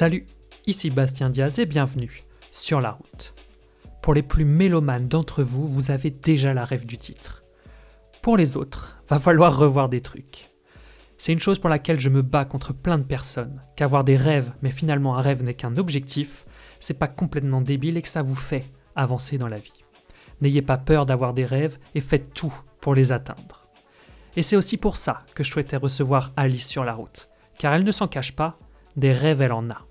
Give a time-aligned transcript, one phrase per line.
[0.00, 0.26] Salut,
[0.68, 3.34] ici Bastien Diaz et bienvenue sur la route.
[4.00, 7.42] Pour les plus mélomanes d'entre vous, vous avez déjà la rêve du titre.
[8.22, 10.50] Pour les autres, va falloir revoir des trucs.
[11.16, 14.52] C'est une chose pour laquelle je me bats contre plein de personnes, qu'avoir des rêves,
[14.62, 16.46] mais finalement un rêve n'est qu'un objectif,
[16.78, 19.82] c'est pas complètement débile et que ça vous fait avancer dans la vie.
[20.40, 23.66] N'ayez pas peur d'avoir des rêves et faites tout pour les atteindre.
[24.36, 27.28] Et c'est aussi pour ça que je souhaitais recevoir Alice sur la route,
[27.58, 28.60] car elle ne s'en cache pas,
[28.94, 29.87] des rêves elle en a.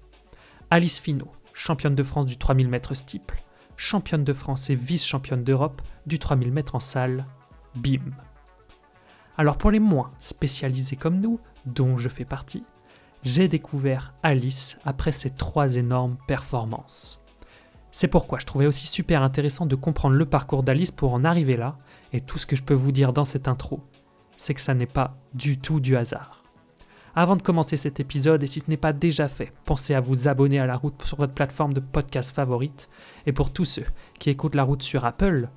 [0.70, 3.42] Alice Finot, championne de France du 3000 mètres steeple,
[3.78, 7.26] championne de France et vice-championne d'Europe du 3000 mètres en salle,
[7.76, 8.12] bim.
[9.38, 12.66] Alors pour les moins spécialisés comme nous, dont je fais partie,
[13.24, 17.22] j'ai découvert Alice après ces trois énormes performances.
[17.94, 21.56] C'est pourquoi je trouvais aussi super intéressant de comprendre le parcours d'Alice pour en arriver
[21.56, 21.78] là,
[22.12, 23.80] et tout ce que je peux vous dire dans cette intro,
[24.36, 26.37] c'est que ça n'est pas du tout du hasard.
[27.20, 30.28] Avant de commencer cet épisode, et si ce n'est pas déjà fait, pensez à vous
[30.28, 32.90] abonner à la route sur votre plateforme de podcast favorite.
[33.26, 33.86] Et pour tous ceux
[34.20, 35.50] qui écoutent la route sur Apple,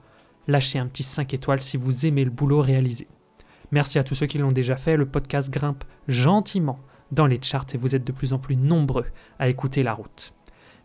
[0.48, 3.08] lâchez un petit 5 étoiles si vous aimez le boulot réalisé.
[3.72, 6.80] Merci à tous ceux qui l'ont déjà fait, le podcast grimpe gentiment
[7.12, 9.08] dans les charts et vous êtes de plus en plus nombreux
[9.38, 10.32] à écouter la route.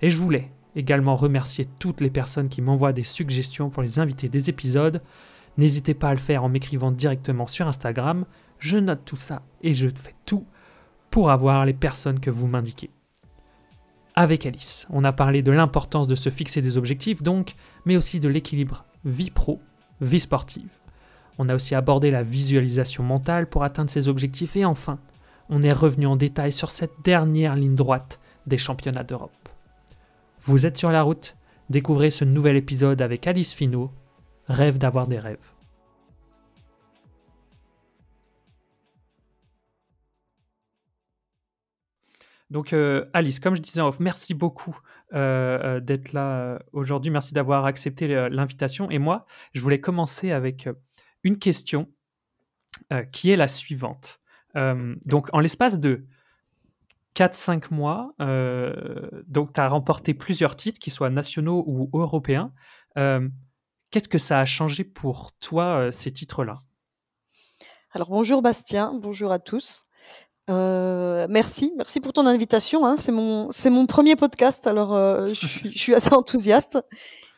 [0.02, 4.28] Et je voulais également remercier toutes les personnes qui m'envoient des suggestions pour les invités
[4.28, 5.02] des épisodes.
[5.58, 8.26] N'hésitez pas à le faire en m'écrivant directement sur Instagram.
[8.60, 10.46] Je note tout ça et je fais tout
[11.16, 12.90] pour avoir les personnes que vous m'indiquez.
[14.16, 18.20] Avec Alice, on a parlé de l'importance de se fixer des objectifs donc, mais aussi
[18.20, 19.62] de l'équilibre vie pro,
[20.02, 20.74] vie sportive.
[21.38, 25.00] On a aussi abordé la visualisation mentale pour atteindre ses objectifs et enfin,
[25.48, 29.48] on est revenu en détail sur cette dernière ligne droite des championnats d'Europe.
[30.42, 31.38] Vous êtes sur la route,
[31.70, 33.90] découvrez ce nouvel épisode avec Alice Finot,
[34.50, 35.55] Rêve d'avoir des rêves.
[42.50, 44.78] Donc euh, Alice, comme je disais en off, merci beaucoup
[45.14, 47.12] euh, euh, d'être là aujourd'hui.
[47.12, 48.90] Merci d'avoir accepté l'invitation.
[48.92, 50.70] Et moi, je voulais commencer avec
[51.24, 51.92] une question
[53.12, 54.20] qui est la suivante.
[54.54, 56.06] donc en l'espace de
[57.16, 62.52] 4-5 mois, tu as remporté plusieurs titres, qu'ils soient nationaux ou européens.
[62.96, 66.62] Qu'est-ce que ça a changé pour toi, ces titres-là?
[67.92, 69.84] Alors bonjour Bastien, bonjour à tous.
[70.50, 72.86] Euh, merci, merci pour ton invitation.
[72.86, 72.98] Hein.
[72.98, 76.78] C'est mon, c'est mon premier podcast, alors euh, je, suis, assez enthousiaste.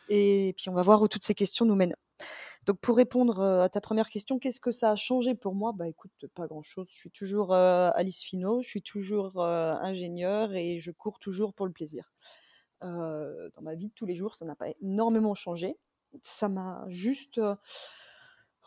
[0.08, 1.96] Et puis on va voir où toutes ces questions nous mènent.
[2.66, 5.72] Donc pour répondre euh, à ta première question, qu'est-ce que ça a changé pour moi?
[5.74, 6.88] Bah écoute, pas grand-chose.
[6.90, 11.72] Je suis toujours Alice Finot, je suis toujours ingénieur et je cours toujours pour le
[11.72, 12.12] plaisir.
[12.82, 15.78] dans ma vie de tous les jours, ça n'a pas énormément changé.
[16.22, 17.40] Ça m'a juste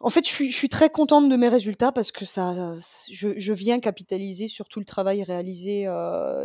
[0.04, 2.76] en fait, je suis, très contente de mes résultats parce que ça,
[3.12, 5.86] je, viens capitaliser sur tout le travail réalisé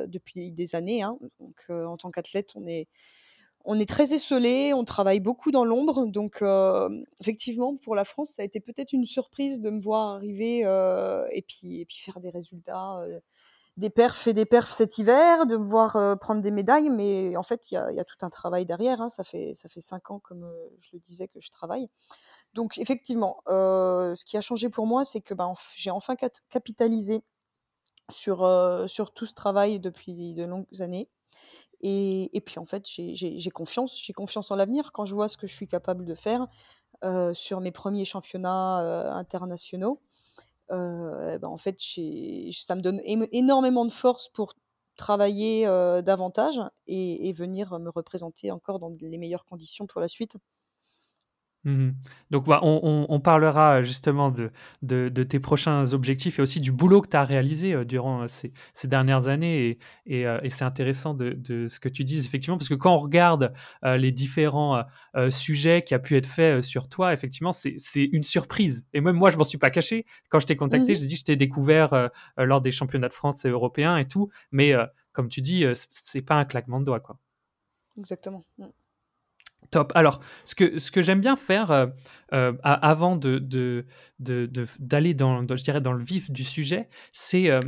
[0.08, 1.02] depuis des années.
[1.02, 1.18] Hein.
[1.40, 6.06] Donc, en tant qu'athlète, on est, très esselé, on travaille beaucoup dans l'ombre.
[6.06, 6.42] Donc,
[7.20, 10.60] effectivement, pour la France, ça a été peut-être une surprise de me voir arriver
[11.32, 13.00] et, puis, faire des résultats,
[13.78, 16.90] des perfs et des perfs cet hiver, de me voir prendre des médailles.
[16.90, 19.00] Mais en fait, il y a, tout un travail derrière.
[19.00, 19.08] Hein.
[19.08, 20.46] Ça fait cinq ans, comme
[20.80, 21.88] je le disais, que je travaille.
[22.56, 26.16] Donc effectivement, ce qui a changé pour moi, c'est que ben, j'ai enfin
[26.48, 27.22] capitalisé
[28.10, 28.38] sur,
[29.14, 31.08] tout ce travail depuis de longues années.
[31.82, 35.46] Et, puis en fait, j'ai confiance, j'ai confiance en l'avenir quand je vois ce que
[35.46, 36.46] je suis capable de faire
[37.34, 40.00] sur mes premiers championnats internationaux.
[40.70, 44.54] Ben, en fait, ça me donne énormément de force pour
[44.96, 45.66] travailler
[46.02, 50.38] davantage et, venir me représenter encore dans les meilleures conditions pour la suite.
[51.66, 51.90] Mmh
[52.30, 57.08] Donc, bah, on, parlera justement de, de, tes prochains objectifs et aussi du boulot que
[57.08, 58.52] tu as réalisé euh, durant euh, ces,
[58.86, 59.76] dernières années.
[60.06, 62.98] Et, euh, et, c'est intéressant de, ce que tu dises, effectivement, parce que quand on
[62.98, 64.84] regarde les différents
[65.30, 68.86] sujets qui a pu être faits sur toi, effectivement, c'est une surprise.
[68.92, 70.06] Et même moi, je m'en suis pas caché.
[70.30, 73.44] Quand je t'ai contacté, mmh j'ai dit, je t'ai découvert lors des championnats de France
[73.44, 74.30] et européens et tout.
[74.52, 74.72] Mais
[75.12, 77.18] comme tu dis, c'est pas un claquement de doigts, quoi.
[77.98, 78.44] Exactement.
[78.58, 78.66] Mmh.
[79.70, 79.92] Top.
[79.94, 81.86] Alors, ce que, ce que j'aime bien faire euh,
[82.32, 83.38] euh, avant de,
[84.18, 87.60] d'aller dans, je dirais dans le vif du sujet, c'est euh,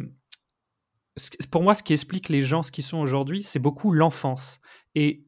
[1.50, 4.60] pour moi ce qui explique les gens ce qu'ils sont aujourd'hui, c'est beaucoup l'enfance.
[4.94, 5.24] Et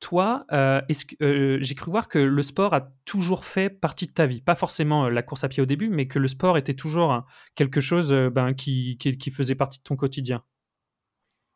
[0.00, 4.40] toi, j'ai cru voir que le sport a toujours fait partie de ta vie.
[4.40, 7.24] Pas forcément la course à pied au début, mais que le sport était toujours
[7.54, 10.42] quelque chose ben, qui, qui, faisait partie de ton quotidien.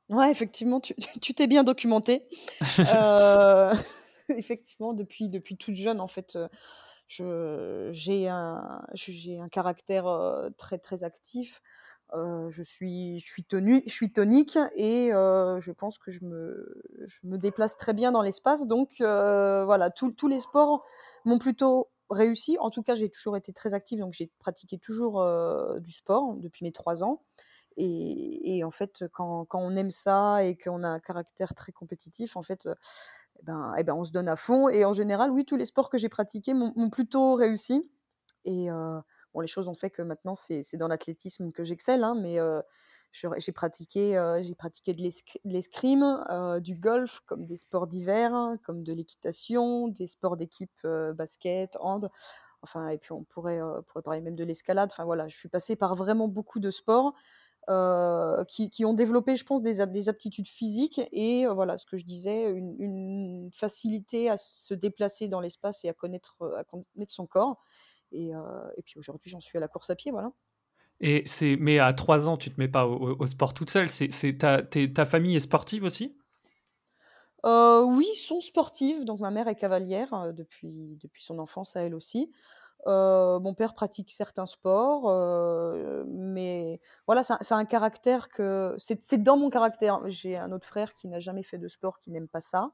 [0.09, 2.23] Ouais, effectivement, tu t'es bien documenté.
[4.37, 6.39] effectivement, depuis, depuis toute jeune, en fait,
[7.09, 10.07] j'ai un, j'ai un caractère
[10.59, 11.63] très, très actif.
[12.15, 13.47] je suis je suis
[13.87, 18.23] je suis tonique et je pense que je me je me déplace très bien dans
[18.23, 20.85] l'espace donc voilà, tous les sports
[21.25, 22.57] m'ont plutôt réussi.
[22.61, 25.25] En tout cas, j'ai toujours été très active, donc j'ai pratiqué toujours,
[25.81, 27.23] du sport depuis mes 3 ans
[27.79, 32.37] et en fait, quand quand on aime ça et qu'on a un caractère très compétitif,
[32.37, 32.69] en fait,
[33.39, 35.67] et ben et ben, on se donne à fond et en général, oui, tous les
[35.67, 37.91] sports que j'ai pratiqués m'ont plutôt réussi
[38.45, 38.69] et
[39.35, 42.39] bon, les choses ont fait que maintenant c'est dans l'athlétisme que j'excelle, hein, mais
[43.13, 44.17] j'ai pratiqué,
[44.57, 45.03] pratiqué de
[45.45, 46.25] l'escrime,
[46.61, 52.11] du golf, comme des sports d'hiver, comme de l'équitation, des sports d'équipe, basket, hand,
[52.63, 54.91] enfin et puis on pourrait, pourrait parler même de l'escalade.
[54.93, 57.15] Enfin voilà, je suis passée par vraiment beaucoup de sports
[57.69, 61.85] euh, qui, qui, ont développé, je pense, des, des aptitudes physiques et euh, voilà, ce
[61.85, 66.63] que je disais, une, une, facilité à se déplacer dans l'espace et à connaître, à
[66.63, 67.61] connaître son corps.
[68.13, 68.41] Et, euh,
[68.77, 70.31] et puis aujourd'hui, j'en suis à la course à pied, voilà.
[71.01, 73.91] Et c'est, mais à 3 ans, tu te mets pas au, sport toute seule.
[73.91, 76.17] C'est, c'est ta, ta famille est sportive aussi?
[77.45, 79.05] Oui, sont sportives.
[79.05, 82.33] Donc ma mère est cavalière depuis, depuis son enfance à elle aussi.
[82.85, 85.11] Mon père pratique certains sports,
[86.07, 90.01] mais voilà, c'est un, caractère que c'est dans mon caractère.
[90.07, 92.71] J'ai un autre frère qui n'a jamais fait de sport, qui n'aime pas ça.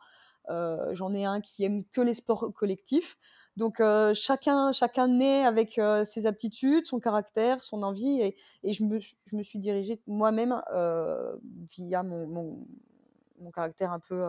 [0.49, 3.16] J'en ai un qui aime que les sports collectifs.
[3.56, 3.82] Donc
[4.14, 8.37] chacun, chacun naît avec ses aptitudes, son caractère, son envie, et,
[8.72, 10.62] je, me, suis dirigée moi-même
[11.70, 12.66] via mon,
[13.52, 14.22] caractère un peu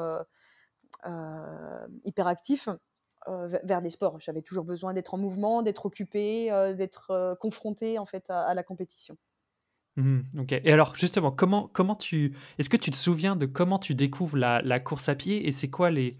[2.05, 2.75] hyperactif euh,
[3.63, 4.19] vers des sports.
[4.19, 8.53] J'avais toujours besoin d'être en mouvement, d'être occupé, euh, d'être euh, confronté en fait à,
[8.53, 9.17] la compétition.
[9.95, 10.51] Mmh ok.
[10.51, 14.37] Et alors justement, comment comment tu est-ce que tu te souviens de comment tu découvres
[14.37, 16.17] la, course à pied et c'est quoi les,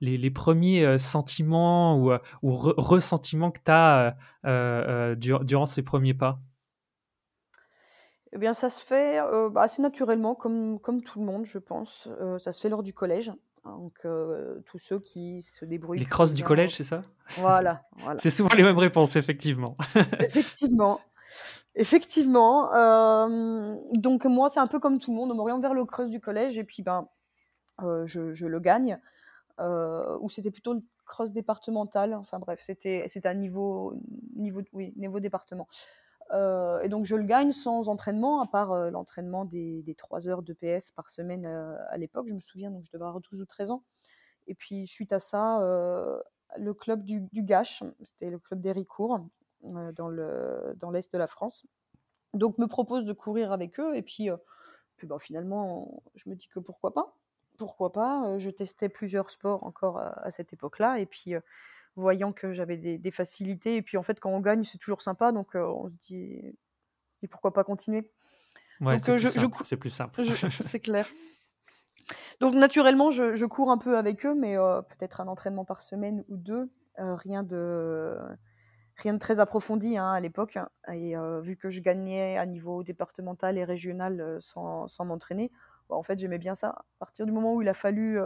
[0.00, 2.12] les, premiers sentiments ou,
[2.42, 4.16] ou ressentiments que tu as
[5.14, 6.40] durant ces premiers pas?
[8.34, 9.20] Eh bien, ça se fait
[9.52, 12.08] bah, assez naturellement, comme, comme tout le monde, je pense.
[12.38, 13.30] ça se fait lors du collège.
[13.64, 14.06] Donc,
[14.66, 16.00] tous ceux qui se débrouillent.
[16.00, 17.02] Les crosses du collège, c'est ça?
[17.36, 17.82] Voilà.
[17.98, 18.18] voilà.
[18.20, 19.74] c'est souvent les mêmes réponses, effectivement.
[20.20, 21.00] effectivement.
[21.74, 22.70] Effectivement.
[23.92, 25.30] donc, moi, c'est un peu comme tout le monde.
[25.30, 27.06] On m'oriente vers le cross du collège et puis, ben,
[28.04, 28.98] je, je, le gagne.
[29.58, 32.14] ou c'était plutôt le cross départemental.
[32.14, 33.94] Enfin, bref, c'était un niveau,
[34.34, 35.68] niveau, oui, niveau département.
[36.32, 40.28] Euh, et donc je le gagne sans entraînement, à part euh, l'entraînement des, des, 3
[40.28, 43.20] heures de PS par semaine euh, à l'époque, je me souviens, donc je devais avoir
[43.20, 43.84] 12 ou 13 ans.
[44.46, 45.60] Et puis suite à ça,
[46.58, 49.20] le club du, du Gache, c'était le club d'Héricourt,
[49.62, 50.10] dans
[50.90, 51.64] l'est de la France,
[52.34, 53.94] donc me propose de courir avec eux.
[53.94, 54.30] Et puis,
[55.04, 57.16] ben, finalement, je me dis que pourquoi pas?
[57.56, 58.36] Pourquoi pas?
[58.38, 60.98] Je testais plusieurs sports encore à, à cette époque-là.
[60.98, 61.34] Et puis
[61.96, 63.76] voyant que j'avais des, facilités.
[63.76, 66.40] Et puis en fait, quand on gagne, c'est toujours sympa, donc on se dit,
[67.20, 68.10] dit, pourquoi pas continuer?
[68.80, 70.22] Ouais, c'est plus, plus, simple.
[70.60, 71.08] c'est clair.
[72.40, 76.36] Donc naturellement, je, cours un peu avec eux, mais peut-être un entraînement par semaine ou
[76.36, 78.16] deux, rien de
[78.96, 80.58] rien de très approfondi hein, à l'époque.
[80.92, 85.50] Et vu que je gagnais à niveau départemental et régional sans, sans m'entraîner,
[85.88, 86.68] bah, en fait j'aimais bien ça.
[86.68, 88.18] À partir du moment où il a fallu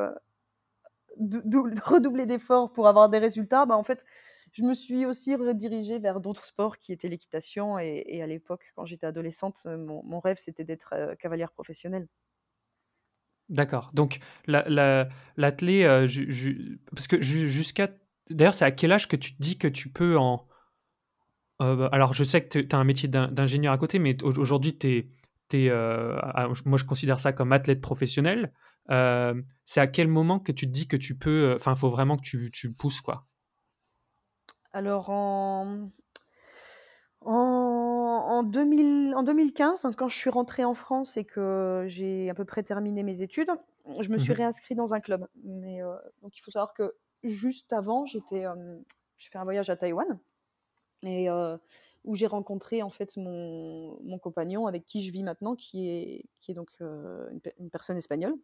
[1.85, 4.05] redoubler d'efforts pour avoir des résultats, bah, en fait,
[4.57, 7.79] je me suis aussi redirigée vers d'autres sports qui étaient l'équitation.
[7.79, 12.09] Et, à l'époque, quand j'étais adolescente, euh, mon, rêve, c'était d'être euh, cavalière professionnelle.
[13.50, 13.90] D'accord.
[13.93, 16.07] Donc, l'athlé, euh,
[16.95, 17.90] parce que jusqu'à.
[18.31, 20.49] D'ailleurs, c'est à quel âge que tu te dis que tu peux en.
[21.59, 25.05] Bah, alors, je sais que tu as un métier d'ingénieur à côté, mais aujourd'hui, tu
[25.52, 25.69] es.
[26.64, 28.52] moi, je considère ça comme athlète professionnel.
[28.90, 31.55] Euh, c'est à quel moment que tu te dis que tu peux.
[31.57, 33.26] Enfin, il faut vraiment que tu, tu pousses, quoi?
[34.73, 35.88] Alors, en,
[37.23, 42.45] en, 2000, en 2015, quand je suis rentrée en France et que j'ai à peu
[42.45, 43.50] près terminé mes études,
[44.00, 45.26] je me suis mmh réinscrite dans un club.
[45.45, 48.76] Mais euh, donc, il faut savoir que juste avant, j'étais, euh,
[49.16, 50.19] j'ai fait un voyage à Taïwan
[51.02, 51.28] et
[52.07, 56.25] où j'ai rencontré en fait mon, mon, compagnon avec qui je vis maintenant, qui est,
[56.41, 58.35] qui est donc une, une, personne espagnole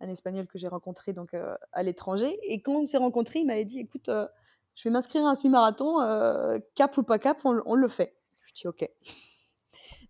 [0.00, 2.38] un Espagnol que j'ai rencontré donc euh, à l'étranger.
[2.42, 4.26] Et quand on s'est rencontrés, il m'avait dit, écoute, euh,
[4.74, 8.16] je vais m'inscrire à un semi-marathon, euh, cap ou pas cap, on, le fait.
[8.42, 8.88] Je dis, ok.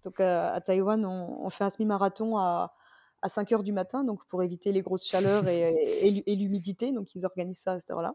[0.02, 2.74] Donc à Taïwan, on, fait un semi-marathon à,
[3.22, 6.92] à 5 heures du matin, donc pour éviter les grosses chaleurs et, et, l'humidité.
[6.92, 8.14] Donc ils organisent ça à cette heure-là.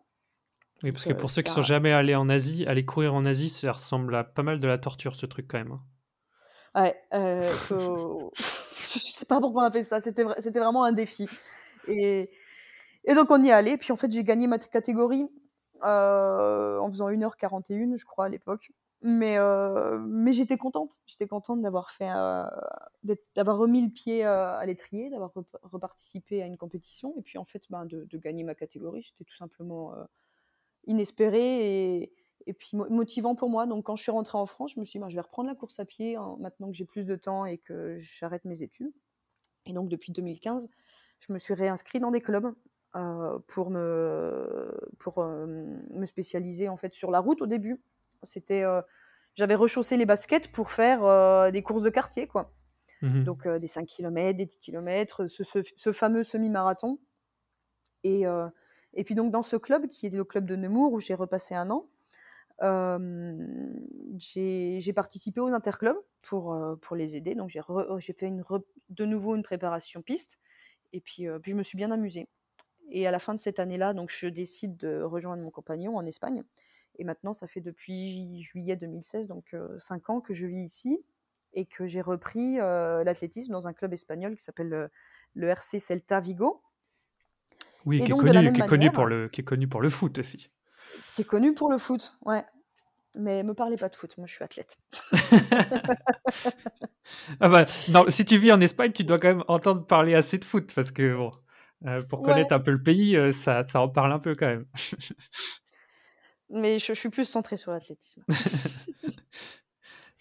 [0.84, 3.50] Oui, parce que pour ceux qui sont jamais allés en Asie, aller courir en Asie,
[3.50, 5.74] ça ressemble à pas mal de la torture, ce truc quand même.
[5.74, 5.82] Hein.
[6.74, 8.32] Ouais, euh, faut...
[8.38, 11.28] je sais pas pourquoi on a fait ça, c'était vraiment un défi.
[11.88, 12.30] Et,
[13.06, 13.78] et donc on y est allé.
[13.78, 15.30] Puis en fait, j'ai gagné ma catégorie
[15.84, 18.72] euh, en faisant 1h41, je crois, à l'époque.
[19.04, 19.38] Mais,
[20.06, 21.00] mais j'étais contente.
[21.08, 22.10] J'étais contente d'avoir fait,
[23.36, 25.32] d'avoir remis le pied à l'étrier, d'avoir
[25.64, 29.02] reparticipé à une compétition et puis en fait, ben, de, de gagner ma catégorie.
[29.02, 29.96] C'était tout simplement
[30.86, 32.14] inespéré et,
[32.48, 33.66] et puis motivant pour moi.
[33.66, 35.50] Donc quand je suis rentrée en France, je me suis dit, ben, je vais reprendre
[35.50, 38.62] la course à pied hein, maintenant que j'ai plus de temps et que j'arrête mes
[38.62, 38.92] études.
[39.66, 40.70] Et donc depuis 2015,
[41.20, 42.54] je me suis réinscrite dans des clubs
[43.48, 47.82] pour me pour me spécialiser en fait sur la route au début.
[48.24, 48.64] C'était
[49.36, 52.54] j'avais rechaussé les baskets pour faire des courses de quartier quoi.
[53.02, 57.00] Mmh donc des 5 km, des 10 km, ce, ce, fameux semi-marathon.
[58.04, 58.26] Et,
[58.94, 61.56] et puis donc dans ce club qui est le club de Nemours où j'ai repassé
[61.56, 61.88] un an,
[64.18, 67.36] j'ai participé aux interclubs pour, pour les aider.
[67.36, 68.44] Donc j'ai fait une
[68.90, 70.40] de nouveau une préparation piste
[70.94, 72.28] et puis, puis je me suis bien amusée.
[72.90, 76.06] Et à la fin de cette année-là, donc je décide de rejoindre mon compagnon en
[76.06, 76.44] Espagne.
[76.98, 81.04] Et maintenant, ça fait depuis juillet 2016, donc 5 ans que je vis ici
[81.54, 84.90] et que j'ai repris l'athlétisme dans un club espagnol qui s'appelle
[85.34, 86.62] le RC Celta Vigo.
[87.86, 90.20] Oui, qui, est connu, qui, est connu pour le, qui est connu pour le foot
[90.20, 90.50] aussi.
[91.16, 92.44] Qui est connu pour le foot, ouais.
[93.18, 94.78] Mais me parlez pas de foot, moi je suis athlète.
[97.42, 100.38] ah bah, non, si tu vis en Espagne, tu dois quand même entendre parler assez
[100.38, 101.32] de foot parce que bon,
[101.86, 104.48] euh, pour connaître un peu le pays, euh, ça, ça en parle un peu quand
[104.48, 104.66] même.
[106.50, 108.24] mais je, suis plus centrée sur l'athlétisme.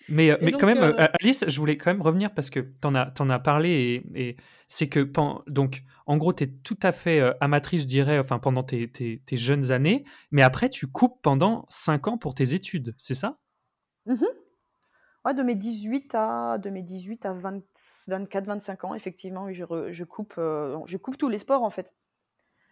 [0.09, 2.95] mais, euh, mais quand même, Alice, je voulais quand même revenir parce que tu en,
[2.95, 4.37] en, as parlé et,
[4.69, 5.01] c'est que,
[5.49, 9.23] donc, en gros, tu es tout à fait amatrice, je dirais, enfin, pendant tes, tes,
[9.25, 13.39] tes, jeunes années, mais après, tu coupes pendant 5 ans pour tes études, c'est ça?
[14.07, 14.25] Mmh
[15.35, 20.05] de mes 18 à, de mes 18 à 24, 25 ans, effectivement, oui, je, je
[20.05, 21.95] coupe, euh, je coupe tous les sports en fait.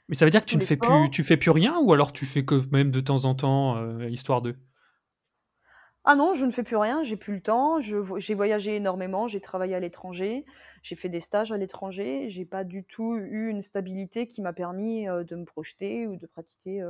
[0.08, 2.12] Mais ça veut dire que tu ne fais plus, tu fais plus rien ou alors
[2.12, 4.56] tu fais que même de temps en temps, euh, histoire de?
[6.04, 7.80] Ah non, je ne fais plus rien, j'ai plus le temps.
[7.80, 10.46] j'ai voyagé énormément, j'ai travaillé à l'étranger,
[10.82, 12.28] j'ai fait des stages à l'étranger.
[12.28, 16.26] J'ai pas du tout eu une stabilité qui m'a permis de me projeter ou de
[16.26, 16.82] pratiquer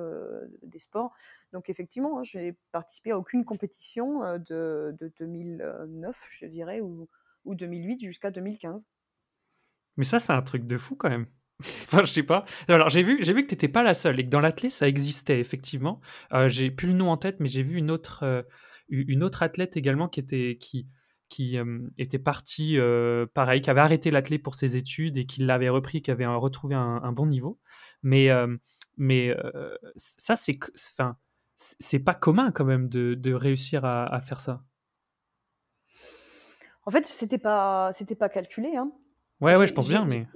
[0.62, 1.12] des sports.
[1.52, 7.08] Donc effectivement, hein, j'ai participé à aucune compétition de, 2009, je dirais, ou,
[7.44, 8.86] ou 2008 jusqu'à 2015.
[9.96, 11.26] Mais ça, c'est un truc de fou quand même.
[11.60, 12.44] enfin, je sais pas.
[12.68, 14.70] Alors, j'ai vu, j'ai vu que tu n'étais pas la seule et que dans l'athlète,
[14.70, 16.00] ça existait, effectivement.
[16.46, 18.46] j'ai plus le nom en tête, mais j'ai vu une autre,
[18.88, 20.88] une autre athlète également qui était, qui,
[21.28, 21.58] qui
[21.98, 22.78] était partie,
[23.34, 26.74] pareil, qui avait arrêté l'athlète pour ses études et qui l'avait repris, qui avait retrouvé
[26.74, 27.58] un, bon niveau.
[28.02, 28.30] Mais,
[28.96, 29.34] mais
[29.96, 30.58] ça, c'est,
[30.92, 31.16] enfin,
[31.58, 34.62] c'est pas commun quand même de, de réussir à, faire ça.
[36.86, 38.76] En fait, c'était pas, c'était pas calculé.
[38.76, 38.92] Hein.
[39.40, 40.26] Ouais, ouais, je pense bien, mais.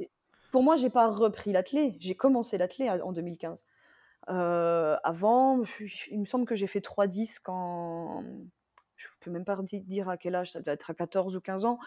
[0.51, 1.95] Pour moi, j'ai pas repris l'athlète.
[1.99, 3.65] J'ai commencé l'athlète en 2015.
[4.29, 5.63] Euh, avant,
[6.11, 8.23] il me semble que j'ai fait 3-10 quand
[8.97, 11.65] je peux même pas dire à quel âge, ça doit être à 14 ou 15
[11.65, 11.79] ans.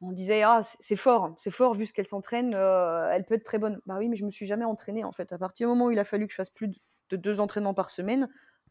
[0.00, 3.44] On disait «Ah, c'est fort, c'est fort vu ce qu'elle s'entraîne, euh, elle peut être
[3.44, 3.80] très bonne».
[3.86, 5.32] Bah oui, mais je me suis jamais entraînée en fait.
[5.32, 6.68] À partir du moment où il a fallu que je fasse plus
[7.10, 8.28] de deux entraînements par semaine,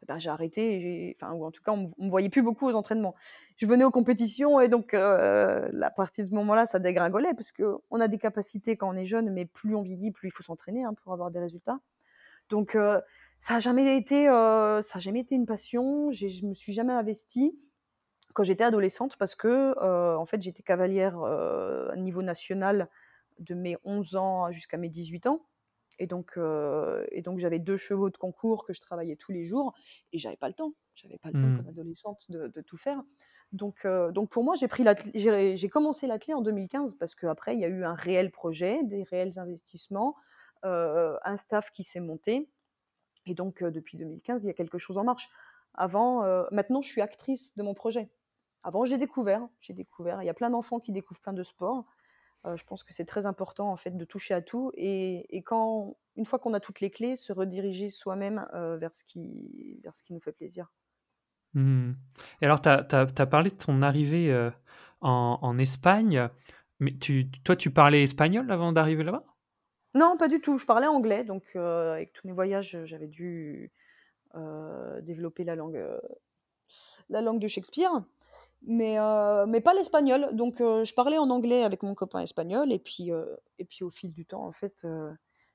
[0.07, 3.15] bah, j'ai arrêté enfin en tout cas, on me voyait plus beaucoup aux entraînements.
[3.57, 7.51] Je venais aux compétitions et donc euh, à partir de ce moment-là, ça dégringolait parce
[7.51, 10.43] qu'on a des capacités quand on est jeune, mais plus on vieillit, plus il faut
[10.43, 11.79] s'entraîner, hein, pour avoir des résultats.
[12.49, 12.77] Donc
[13.39, 16.11] ça a jamais été, ça a jamais été une passion.
[16.11, 17.57] Je me suis jamais investie
[18.33, 19.77] quand j'étais adolescente parce que
[20.15, 22.89] en fait j'étais cavalière à niveau national
[23.39, 25.45] de mes 11 ans jusqu'à mes 18 ans.
[26.01, 26.37] Et donc,
[27.11, 29.73] et donc j'avais deux chevaux de concours que je travaillais tous les jours
[30.13, 30.73] et j'avais pas le temps.
[30.95, 31.69] J'avais pas le temps comme mmh.
[31.69, 33.01] adolescente de, de tout faire.
[33.51, 37.65] Donc, donc pour moi, j'ai pris j'ai commencé l'athlète en 2015 parce qu'après il y
[37.65, 40.15] a eu un réel projet, des réels investissements,
[40.63, 42.49] un staff qui s'est monté.
[43.25, 45.29] Et donc, depuis 2015, il y a quelque chose en marche.
[45.73, 48.09] Avant, maintenant, je suis actrice de mon projet.
[48.63, 50.21] Avant, j'ai découvert, j'ai découvert.
[50.21, 51.85] Il y a plein d'enfants qui découvrent plein de sports.
[52.45, 56.25] je pense que c'est très important en fait de toucher à tout et, quand, une
[56.25, 58.45] fois qu'on a toutes les clés, se rediriger soi-même
[58.79, 60.71] vers, ce qui, vers ce qui nous fait plaisir.
[61.53, 61.93] Mmh.
[62.41, 64.51] Et alors, tu as, parlé de ton arrivée
[65.01, 66.29] en, Espagne,
[66.79, 66.93] mais
[67.43, 69.23] toi, tu parlais espagnol avant d'arriver là-bas?
[69.95, 70.57] Non, pas du tout.
[70.57, 73.71] Je parlais anglais, donc euh, avec tous mes voyages, j'avais dû
[74.35, 75.99] euh, développer la langue, euh,
[77.09, 77.91] la langue de Shakespeare,
[78.61, 78.97] mais,
[79.47, 80.29] mais pas l'espagnol.
[80.33, 83.09] Donc je parlais en anglais avec mon copain espagnol, et puis,
[83.57, 84.85] et puis au fil du temps, en fait,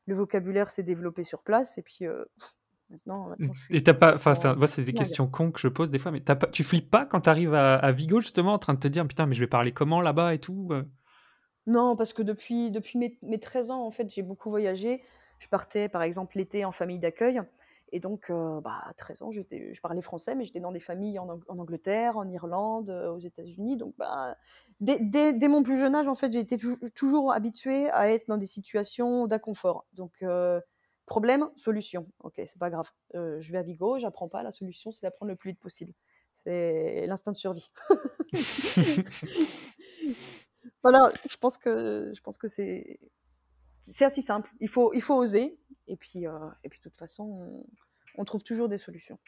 [0.07, 2.01] le vocabulaire s'est développé sur place, et puis
[2.91, 3.77] maintenant, maintenant je suis.
[3.77, 6.35] Et t'as pas, enfin, c'est des questions cons que je pose des fois, mais pas,
[6.35, 9.07] tu flippes pas quand tu arrives à, à Vigo justement en train de te dire
[9.07, 10.71] putain, mais je vais parler comment là-bas et tout
[11.67, 15.03] non, parce que depuis, depuis mes, mes 13 ans, en fait, j'ai beaucoup voyagé.
[15.39, 17.41] Je partais, par exemple, l'été en famille d'accueil.
[17.93, 21.39] Et donc, bah, à 13 ans, je parlais français, mais j'étais dans des familles en,
[21.47, 23.77] Angleterre, en Irlande, aux États-Unis.
[23.77, 24.37] Donc, bah,
[24.81, 26.57] dès, dès, mon plus jeune âge, en fait, j'ai été
[26.95, 29.87] toujours habituée à être dans des situations d'inconfort.
[29.93, 30.25] Donc,
[31.07, 32.09] problème, solution.
[32.25, 32.91] Ok, c'est pas grave.
[33.13, 34.43] je vais à Vigo, j'apprends pas.
[34.43, 35.93] La solution, c'est d'apprendre le plus vite possible.
[36.33, 37.71] C'est l'instinct de survie.
[40.85, 43.01] voilà, je pense que, je pense que c'est,
[43.83, 44.51] c'est assez simple.
[44.61, 45.59] Il faut, il faut oser.
[45.89, 46.25] Et puis,
[46.63, 47.67] et puis de toute façon,
[48.17, 49.19] on trouve toujours des solutions.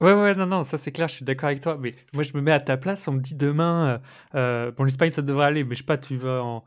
[0.00, 1.76] Ouais, ouais, non, non, ça c'est clair, je suis d'accord avec toi.
[1.78, 4.00] Mais moi, je me mets à ta place, on me dit demain,
[4.34, 6.64] euh, euh bon, l'Espagne, ça devrait aller, mais je sais pas, tu vas en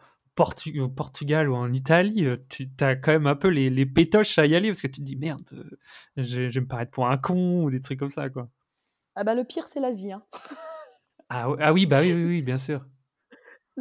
[0.80, 4.40] au Portugal ou en Italie, euh, tu as quand même un peu les, les pétoches
[4.40, 5.78] à y aller parce que tu te dis merde, euh,
[6.18, 8.50] je, vais me paraître pour un con ou des trucs comme ça, quoi.
[9.16, 10.12] Ah bah le pire, c'est l'Asie.
[10.12, 10.24] Hein.
[11.34, 12.86] Ah, ah, oui, bah oui, oui, oui, bien sûr.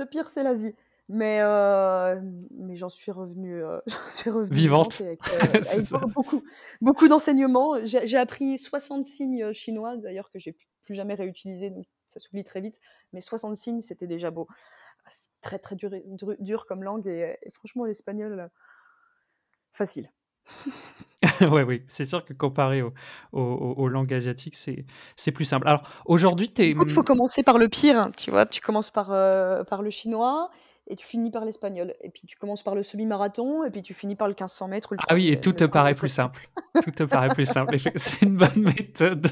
[0.01, 0.75] Le pire, c'est l'Asie.
[1.11, 2.19] Mais, euh,
[2.53, 3.81] mais j'en suis revenue, euh,
[4.11, 4.99] suis vivante.
[4.99, 5.21] avec,
[5.93, 6.43] euh, beaucoup,
[6.81, 7.75] beaucoup d'enseignements.
[7.85, 12.63] J'ai appris 60 signes chinois, d'ailleurs, que j'ai plus jamais réutilisé, donc ça s'oublie très
[12.63, 12.81] vite.
[13.13, 14.49] Mais 60 signes, c'était déjà beau.
[15.11, 15.91] C'est très, très dur,
[16.39, 17.07] dur, comme langue.
[17.07, 18.49] Et, franchement, l'espagnol,
[19.73, 20.11] facile.
[21.41, 22.83] ouais, oui, c'est sûr que comparé
[23.33, 25.69] aux langues asiatiques, c'est plus simple.
[25.69, 26.71] Alors, aujourd'hui, tu es.
[26.71, 28.47] Il faut commencer par le pire, hein, tu vois.
[28.47, 29.09] Tu commences par,
[29.67, 30.51] par le chinois,
[30.91, 31.95] et tu finis par l'espagnol.
[32.03, 34.95] Et puis tu commences par le semi-marathon, et puis tu finis par le 1500 mètres.
[35.09, 36.49] ah oui, et tout te paraît plus simple.
[36.85, 37.79] tout te paraît plus simple.
[37.97, 39.29] C'est une bonne méthode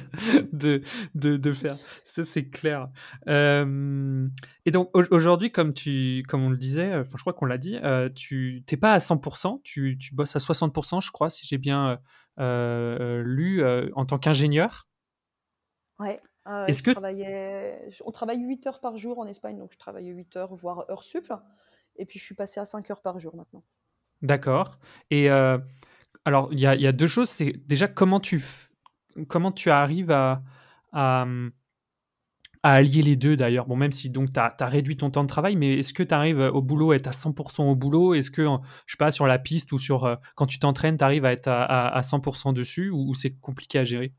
[0.53, 0.83] de,
[1.15, 1.77] de, de faire.
[2.05, 2.89] Ça, c'est clair.
[3.27, 7.79] et donc aujourd'hui, comme, tu, comme on le disait, enfin, je crois qu'on l'a dit,
[7.83, 11.59] euh, tu n'es pas à 100%, tu, tu, bosses à 60%, je crois, si j'ai
[11.59, 11.99] bien
[12.39, 14.87] euh, lu, euh, en tant qu'ingénieur.
[15.99, 16.21] Ouais.
[16.51, 16.93] Ah Est-ce que
[18.07, 21.05] on travaille 8 heures par jour en Espagne, donc je travaillais 8 heures, voire heures
[21.05, 21.31] sup.
[21.97, 23.63] Et puis je suis passé à 5 heures par jour maintenant.
[24.23, 24.79] D'accord.
[25.11, 25.59] Et euh,
[26.25, 27.29] alors, il y a, deux choses.
[27.29, 28.43] C'est déjà comment tu,
[29.27, 30.43] comment tu arrives à,
[30.93, 31.27] à,
[32.63, 33.67] allier les deux d'ailleurs.
[33.67, 36.15] Bon, même si donc tu as, réduit ton temps de travail, mais est-ce que tu
[36.15, 38.15] arrives au boulot à être à 100% au boulot?
[38.15, 38.47] Est-ce que,
[38.87, 41.33] je sais pas, sur la piste ou sur euh, quand tu t'entraînes, tu arrives à
[41.33, 44.15] être à, à 100% dessus ou c'est compliqué à gérer?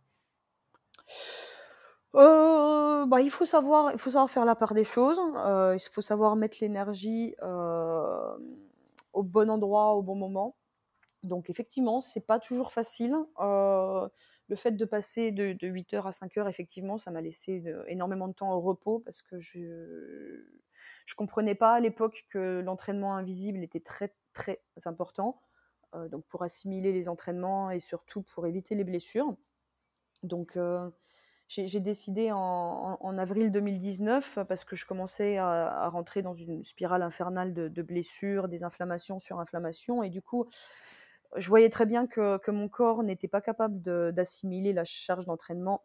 [2.15, 3.93] Euh, bah, il faut savoir
[4.29, 8.37] faire la part des choses, euh, il faut savoir mettre l'énergie, euh,
[9.13, 10.55] au bon endroit, au bon moment.
[11.23, 13.15] Donc effectivement, c'est pas toujours facile.
[13.39, 18.27] le fait de passer de de 8 à 5 heures, effectivement, ça m'a laissé énormément
[18.27, 20.43] de temps au repos parce que je
[21.05, 25.41] je comprenais pas à l'époque que l'entraînement invisible était très, très important,
[26.11, 29.35] donc pour assimiler les entraînements et surtout pour éviter les blessures.
[30.23, 30.57] Donc
[31.49, 37.53] j'ai décidé en, avril 2019, parce que je commençais à, rentrer dans une spirale infernale
[37.53, 40.47] de, blessures, des inflammations sur inflammations, et du coup,
[41.35, 43.81] je voyais très bien que, mon corps n'était pas capable
[44.13, 45.83] d'assimiler la charge d'entraînement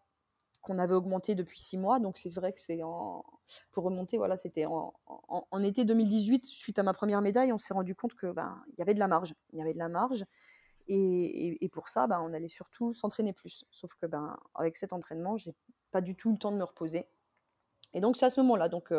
[0.60, 1.98] qu'on avait augmentée depuis six mois.
[1.98, 3.24] Donc c'est vrai que c'est en,
[3.72, 7.94] pour remonter, voilà, c'était en, été 2018, suite à ma première médaille, on s'est rendu
[7.94, 10.24] compte que ben y avait de la marge, il y avait de la marge,
[10.86, 13.64] et, pour ça, ben, on allait surtout s'entraîner plus.
[13.70, 15.54] Sauf que ben, avec cet entraînement, j'ai
[15.90, 17.06] pas du tout le temps de me reposer.
[17.94, 18.68] Et donc c'est à ce moment-là.
[18.68, 18.92] Donc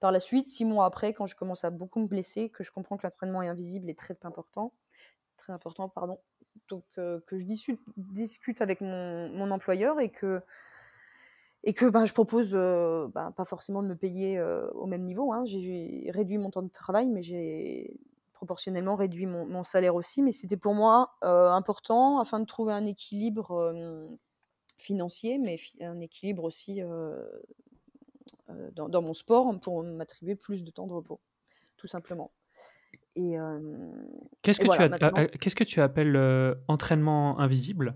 [0.00, 2.72] par la suite, six mois après, quand je commence à beaucoup me blesser, que je
[2.72, 4.72] comprends que l'entraînement invisible est très important,
[5.36, 6.18] très important, pardon.
[6.68, 7.44] Donc que je
[7.96, 10.42] discute, avec mon, employeur et que
[11.62, 14.42] et que ben, je propose ben, pas forcément de me payer
[14.74, 15.32] au même niveau.
[15.32, 15.44] Hein.
[15.46, 18.00] J'ai réduit mon temps de travail, mais j'ai
[18.40, 22.86] proportionnellement réduit mon, salaire aussi, mais c'était pour moi euh, important afin de trouver un
[22.86, 24.08] équilibre
[24.78, 27.22] financier, mais un équilibre aussi euh,
[28.48, 31.20] euh, dans, mon sport pour m'attribuer plus de temps de repos,
[31.76, 32.32] tout simplement.
[33.14, 33.36] Et,
[34.40, 36.16] qu'est-ce, que tu qu'est-ce que tu appelles
[36.66, 37.94] entraînement invisible?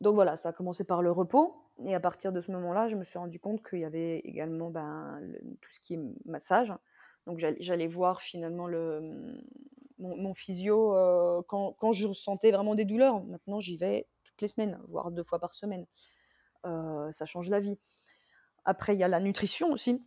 [0.00, 1.56] Donc voilà, ça a commencé par le repos.
[1.84, 4.70] Et à partir de ce moment-là, je me suis rendu compte qu'il y avait également
[4.70, 5.20] ben,
[5.60, 6.72] tout ce qui est massage.
[7.26, 9.42] Donc j'allais voir finalement le, mmh,
[9.98, 10.94] mon, physio
[11.48, 13.22] quand, je ressentais vraiment des douleurs.
[13.24, 15.86] Maintenant, j'y vais toutes les semaines, voire deux fois par semaine.
[16.64, 17.78] Ça change la vie.
[18.64, 20.04] Après, il y a la nutrition aussi.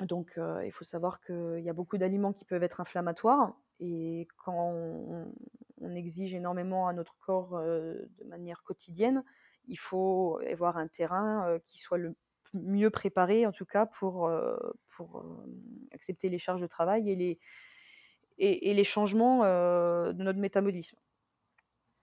[0.00, 3.54] Donc, il faut savoir qu'il y a beaucoup d'aliments qui peuvent être inflammatoires.
[3.80, 5.32] Et quand on,
[5.80, 9.24] on exige énormément à notre corps de manière quotidienne,
[9.66, 12.14] il faut avoir un terrain qui soit le
[12.54, 14.56] mieux préparé, en tout cas, pour, euh,
[14.88, 15.24] pour
[15.92, 17.38] accepter les charges de travail et les,
[18.38, 20.96] et, les changements de notre métabolisme.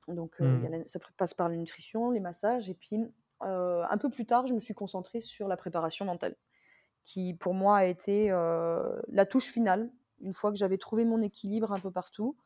[0.08, 0.84] Donc, mmh.
[0.86, 2.98] ça passe par la nutrition, les massages, et puis
[3.42, 6.36] un peu plus tard, je me suis concentrée sur la préparation mentale,
[7.04, 9.92] qui pour moi a été la touche finale.
[10.22, 12.38] Une fois que j'avais trouvé mon équilibre un peu partout,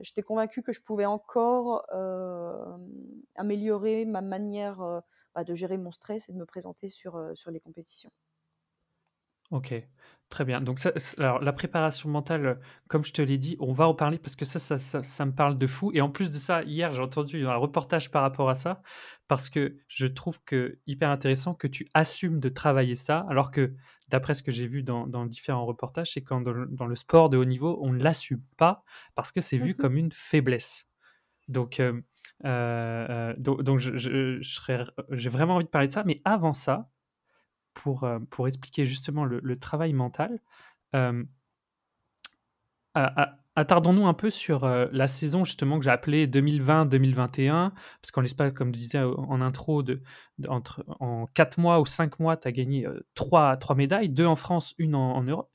[0.00, 1.84] j'étais convaincue que je pouvais encore
[3.34, 5.02] améliorer ma manière
[5.34, 8.10] bah, de gérer mon stress et de me présenter sur, sur les compétitions.
[9.50, 9.74] OK,
[10.28, 10.60] très bien.
[10.60, 10.78] Donc
[11.16, 14.44] alors la préparation mentale, comme je te l'ai dit, on va en parler parce que
[14.44, 17.00] ça ça ça ça me parle de fou et en plus de ça, hier, j'ai
[17.02, 18.82] entendu un reportage par rapport à ça,
[19.26, 23.72] parce que je trouve que hyper intéressant que tu assumes de travailler ça, alors que
[24.08, 26.94] d'après ce que j'ai vu dans dans différents reportages, c'est quand dans le dans le
[26.94, 30.12] sport de haut niveau, on ne l'assume pas parce que c'est vu Mmh comme une
[30.12, 30.88] faiblesse.
[31.48, 32.04] Donc, heu
[32.44, 36.52] heu donc je je je serais j'ai vraiment envie de parler de ça, mais avant
[36.52, 36.88] ça
[37.78, 40.40] pour, euh, pour expliquer justement le, travail mental.
[40.94, 41.24] Euh,
[43.58, 48.52] attardons-nous un peu sur euh, la saison justement que j'ai appelée 2020-2021, parce qu'en l'espace,
[48.52, 49.82] comme je disais en intro,
[50.48, 54.36] entre, en 4 mois ou 5 mois, tu as gagné 3, trois médailles, 2 en
[54.36, 55.50] France, une en, Europe.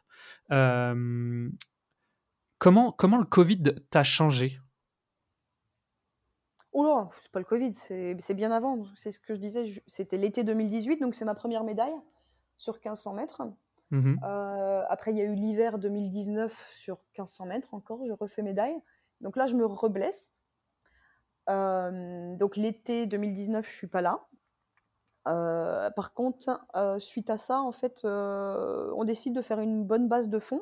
[2.58, 4.60] comment, comment le Covid t'a changé?
[6.74, 8.86] Oh c'est pas le Covid, c'est bien avant.
[8.96, 11.94] C'est ce que je disais, c'était l'été 2018, donc c'est ma première médaille
[12.58, 13.42] sur 1500 mètres.
[13.94, 18.42] Mmh euh, après, il y a eu l'hiver 2019 sur 1500 mètres encore, je refais
[18.42, 18.76] médaille.
[19.22, 20.34] Donc là, je me reblesse.
[21.50, 24.26] Euh, donc l'été 2019, je suis pas là.
[25.28, 26.66] Euh, par contre,
[27.00, 30.62] suite à ça, en fait, on décide de faire une bonne base de fond.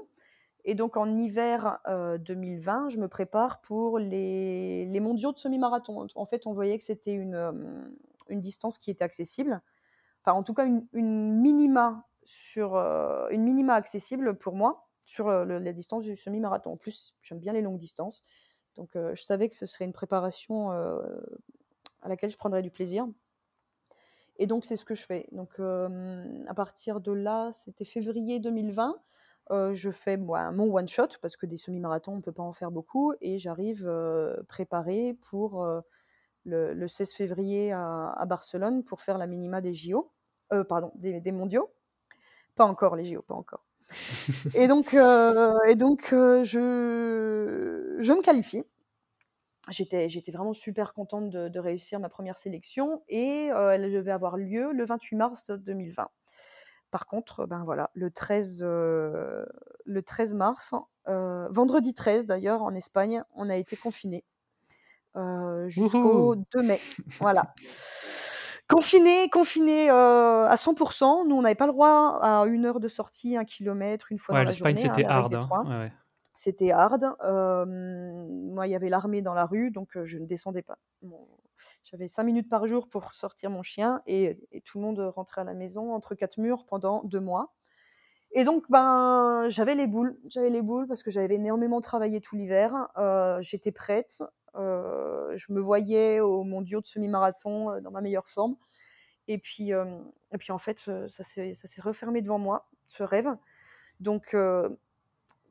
[0.65, 6.05] Et donc en hiver 2020, je me prépare pour les, les mondiaux de semi-marathon.
[6.15, 7.93] En fait, on voyait que c'était une,
[8.27, 9.61] une distance qui était accessible
[10.23, 15.45] enfin en tout cas une, minima sur euh, une minima accessible pour moi sur euh,
[15.45, 16.71] la distance du semi-marathon.
[16.71, 18.23] En plus, j'aime bien les longues distances,
[18.75, 23.07] donc euh, je savais que ce serait une préparation à laquelle je prendrais du plaisir.
[24.37, 25.27] Et donc c'est ce que je fais.
[25.31, 28.95] Donc à partir de là, c'était février 2020.
[29.73, 32.71] je fais moi, mon one shot parce que des semi-marathons on peut pas en faire
[32.71, 33.91] beaucoup et j'arrive
[34.47, 35.63] préparé pour
[36.45, 40.11] le, 16 février à, Barcelone pour faire la minima des JO,
[40.67, 41.71] pardon, des, mondiaux.
[42.55, 43.65] Pas encore les JO, pas encore.
[44.55, 48.63] et donc, euh, et donc euh, je, je me qualifie.
[49.69, 54.71] J'étais, j'étais vraiment super contente de, réussir ma première sélection et elle devait avoir lieu
[54.73, 56.09] le 28 mars 2020.
[56.89, 59.45] Par contre, ben voilà, le 13, le
[60.03, 60.73] 13 mars,
[61.05, 64.25] vendredi 13 d'ailleurs en Espagne, on a été confinés
[65.67, 66.79] jusqu'au 2 mai.
[67.19, 67.53] Voilà.
[68.71, 71.27] Confiné, confiné à 100%.
[71.27, 74.35] Nous, on n'avait pas le droit à une heure de sortie, un kilomètre, une fois
[74.35, 74.73] dans la journée.
[74.73, 75.35] L'Espagne, c'était hard.
[75.35, 75.89] Hein.
[76.33, 77.03] C'était hard.
[77.21, 80.77] moi, il y avait l'armée dans la rue, donc je ne descendais pas.
[81.83, 85.43] J'avais cinq minutes par jour pour sortir mon chien et, tout le monde rentrait à
[85.43, 87.53] la maison entre quatre murs pendant deux mois.
[88.33, 90.17] Et donc, ben, j'avais les boules.
[90.29, 92.87] J'avais les boules parce que j'avais énormément travaillé tout l'hiver.
[93.41, 94.23] J'étais prête.
[94.55, 98.55] Je me voyais au mondiaux de semi-marathon dans ma meilleure forme.
[99.27, 103.29] Et puis, et puis en fait, ça s'est refermé devant moi, ce rêve.
[103.99, 104.35] Donc,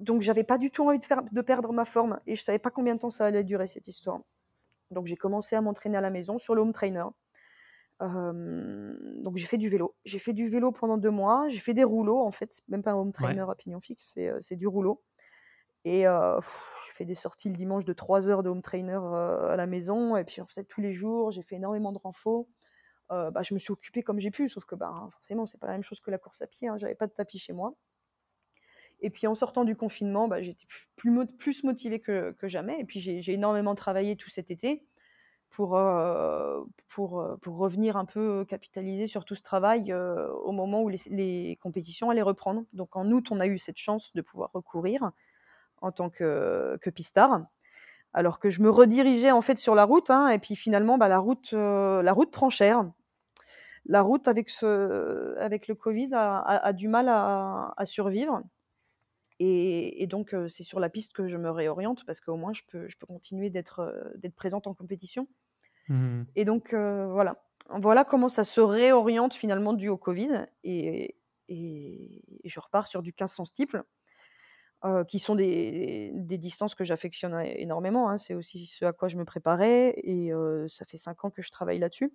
[0.00, 2.58] donc j'avais pas du tout envie de, faire, de perdre ma forme et je savais
[2.58, 4.20] pas combien de temps ça allait durer cette histoire.
[4.90, 7.04] Donc j'ai commencé à m'entraîner à la maison sur le home trainer.
[8.00, 9.94] donc j'ai fait du vélo.
[10.04, 11.48] J'ai fait du vélo pendant deux mois.
[11.48, 14.56] J'ai fait des rouleaux en fait, même pas un home trainer à pignon fixe, c'est
[14.56, 15.02] du rouleau.
[15.84, 19.66] Et je fais des sorties le dimanche de 3 heures de home trainer à la
[19.66, 20.16] maison.
[20.16, 21.30] Et puis j'en faisais tous les jours.
[21.30, 22.46] J'ai fait énormément de renfort.
[23.08, 25.74] bah, je me suis occupée comme j'ai pu, sauf que bah, forcément, c'est pas la
[25.74, 26.68] même chose que la course à pied.
[26.68, 27.74] Hein, J'avais pas de tapis chez moi.
[29.02, 30.66] Et puis en sortant du confinement, bah, j'étais
[30.96, 32.80] plus, plus motivée que, que, jamais.
[32.80, 34.84] Et puis j'ai énormément travaillé tout cet été
[35.48, 35.80] pour,
[36.88, 42.10] pour, pour revenir un peu capitaliser sur tout ce travail au moment où les, compétitions
[42.10, 42.64] allaient reprendre.
[42.72, 45.12] Donc en août, on a eu cette chance de pouvoir recourir
[45.80, 47.42] en tant que, que pistard.
[48.12, 51.08] Alors que je me redirigeais en fait sur la route, hein, et puis finalement, bah,
[51.08, 52.90] la, route, euh, la route prend cher.
[53.86, 58.42] La route avec, ce, avec le Covid a, du mal à, survivre.
[59.38, 62.60] Et, donc, euh, c'est sur la piste que je me réoriente parce qu'au moins, je
[62.68, 65.28] peux, je peux continuer d'être euh, d'être présente en compétition.
[65.88, 66.24] Mmh.
[66.36, 67.42] Et donc, voilà.
[67.68, 70.46] Voilà comment ça se réoriente finalement dû au Covid.
[70.64, 71.16] Et,
[71.48, 73.84] et, je repars sur du 1500 steeple
[75.08, 78.08] qui sont des, des, distances que j'affectionne énormément.
[78.08, 78.16] Hein.
[78.16, 80.32] C'est aussi ce à quoi je me préparais et
[80.68, 82.12] ça fait cinq ans que je travaille là-dessus.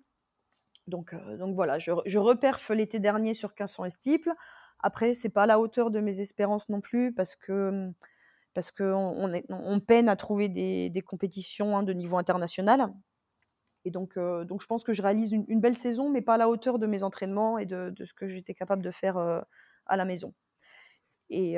[0.88, 4.32] Donc, donc voilà, je, je reperfe l'été dernier sur 1500 estiple.
[4.80, 7.94] Après, c'est pas à la hauteur de mes espérances non plus parce que mmh,
[8.56, 12.94] parce qu'on on, on peine à trouver des, des compétitions hein, de niveau international.
[13.84, 16.38] Et donc, donc, je pense que je réalise une, une, belle saison, mais pas à
[16.38, 19.98] la hauteur de mes entraînements et de, de ce que j'étais capable de faire à
[19.98, 20.34] la maison.
[21.30, 21.58] Et,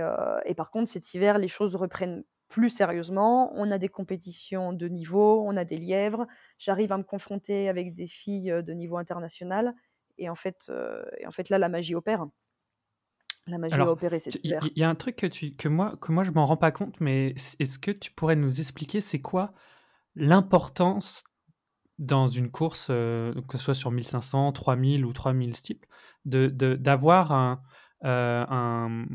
[0.55, 5.43] par contre, cet hiver, les choses reprennent plus sérieusement, on a des compétitions de niveau,
[5.45, 6.25] on a des lièvres.
[6.57, 9.73] J'arrive à me confronter avec des filles de niveau international.
[10.17, 10.71] Et en fait,
[11.19, 12.25] et en fait là, la magie opère.
[13.47, 16.11] La magie a opéré, c'est Il y, a un truc que, tu, que, moi, que
[16.11, 19.53] moi, je m'en rends pas compte, mais est-ce que tu pourrais nous expliquer c'est quoi
[20.15, 21.23] l'importance
[21.99, 25.87] dans une course, que ce soit sur 1500, 3000 ou 3000 steeples,
[26.25, 27.61] d'avoir de, un,
[28.03, 29.05] un,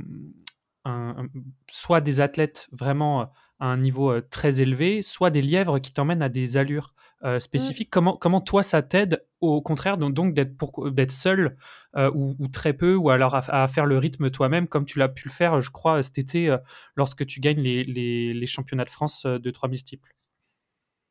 [1.70, 6.28] soit des athlètes vraiment à un niveau très élevé, soit des lièvres qui t'emmènent à
[6.28, 6.94] des allures
[7.38, 7.90] spécifiques.
[7.90, 11.56] Comment, comment toi, ça t'aide au contraire donc, donc d'être seul
[11.96, 15.32] ou, très peu, ou alors à, faire le rythme toi-même, comme tu l'as pu le
[15.32, 16.56] faire, je crois, cet été,
[16.96, 20.12] lorsque tu gagnes les, les, les championnats de France de 3000 steeples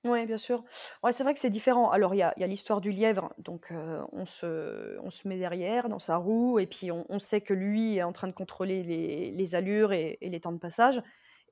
[0.06, 0.64] oui, bien sûr.
[1.04, 1.92] Ouais, c'est vrai que c'est différent.
[1.92, 3.72] Alors, il y a, y a l'histoire du lièvre, donc
[4.12, 7.98] on, se, on se met derrière dans sa roue, et puis on, sait que lui
[7.98, 10.98] est en train de contrôler les, les allures et, les temps de passage,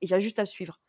[0.01, 0.79] et il y a juste à le suivre.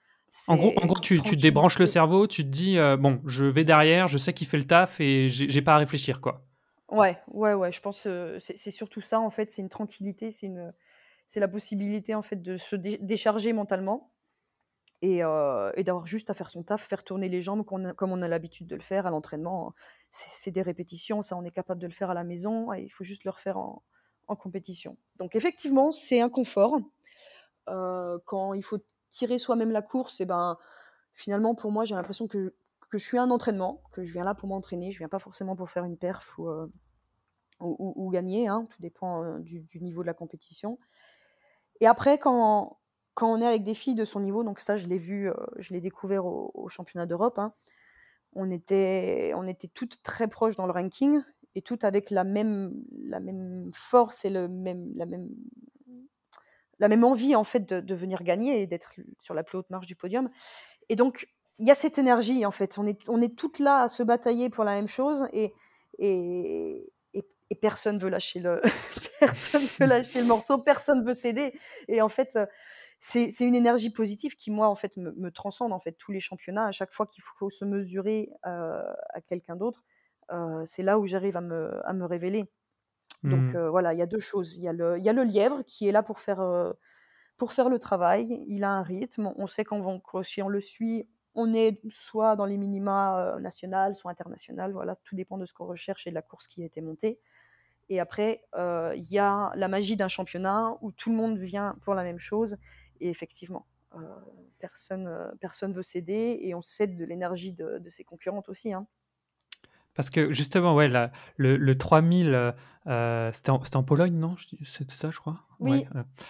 [0.46, 3.64] En gros, en gros tu, tu débranches le cerveau, tu te dis, bon, je vais
[3.64, 6.46] derrière, je sais qu'il fait le taf, et j'ai pas à réfléchir, quoi.
[6.90, 10.46] Ouais, ouais, ouais, je pense que c'est surtout ça, en fait, c'est une tranquillité, c'est
[10.46, 10.72] une,
[11.26, 14.10] c'est la possibilité, en fait, de se décharger mentalement
[15.02, 18.66] et, d'avoir juste à faire son taf, faire tourner les jambes comme on a l'habitude
[18.66, 19.72] de le faire à l'entraînement.
[20.10, 23.04] C'est des répétitions, ça on est capable de le faire à la maison, il faut
[23.04, 23.82] juste le refaire en,
[24.38, 24.96] compétition.
[25.16, 26.78] Donc effectivement, c'est un confort.
[27.66, 28.78] quand il faut
[29.10, 30.56] tirer soi-même la course, et ben
[31.14, 32.54] finalement pour moi j'ai l'impression que,
[32.90, 35.56] que, je suis un entraînement, que je viens là pour m'entraîner, je viens pas forcément
[35.56, 36.66] pour faire une perf ou,
[37.60, 40.78] ou, gagner, hein, tout dépend du, niveau de la compétition.
[41.80, 42.79] Et après, quand,
[43.20, 45.34] quand on est avec des filles de son niveau, donc ça, je l'ai vu, euh,
[45.58, 47.52] je l'ai découvert au, championnat d'Europe, hein,
[48.32, 51.20] on, était, on était toutes très proches dans le ranking
[51.54, 52.72] et toutes avec la même,
[53.74, 54.90] force et le même,
[56.78, 59.86] la même envie en fait de, venir gagner et d'être sur la plus haute marche
[59.86, 60.30] du podium.
[60.88, 61.28] Et donc,
[61.58, 62.78] il y a cette énergie en fait.
[62.78, 65.52] On est, on est toutes là à se batailler pour la même chose et,
[65.98, 68.62] et, et, personne veut lâcher le
[69.20, 71.52] personne veut lâcher le morceau, personne veut céder.
[71.86, 72.38] Et en fait,
[73.00, 75.72] c'est une énergie positive qui, moi, en fait, me, transcende.
[75.72, 78.82] En fait, tous les championnats, à chaque fois qu'il faut se mesurer euh,
[79.14, 79.84] à quelqu'un d'autre,
[80.32, 82.44] euh, c'est là où j'arrive à me, à me révéler.
[83.22, 83.56] Donc mmh.
[83.56, 84.56] euh, voilà, il y a deux choses.
[84.56, 86.44] Il y, a le, y a le lièvre qui est là pour faire,
[87.38, 88.44] pour faire le travail.
[88.46, 89.32] Il a un rythme.
[89.36, 94.10] On sait qu'on si on le suit, on est soit dans les minima nationales, soit
[94.10, 94.72] internationales.
[94.72, 97.18] Voilà, tout dépend de ce qu'on recherche et de la course qui a été montée.
[97.88, 101.94] Et après, il y a la magie d'un championnat où tout le monde vient pour
[101.94, 102.56] la même chose
[103.00, 103.98] et effectivement, euh,
[104.60, 108.72] personne euh, personne veut céder et on cède de l'énergie de, ses concurrentes aussi.
[108.72, 108.86] Hein.
[109.94, 112.54] Parce que justement, ouais, le, le 3000,
[112.86, 114.36] euh, c'était en, Pologne, non?
[114.64, 115.44] C'était ça, je crois?
[115.58, 115.84] Oui,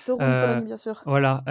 [0.07, 1.03] Pologne, bien sûr.
[1.05, 1.45] Voilà.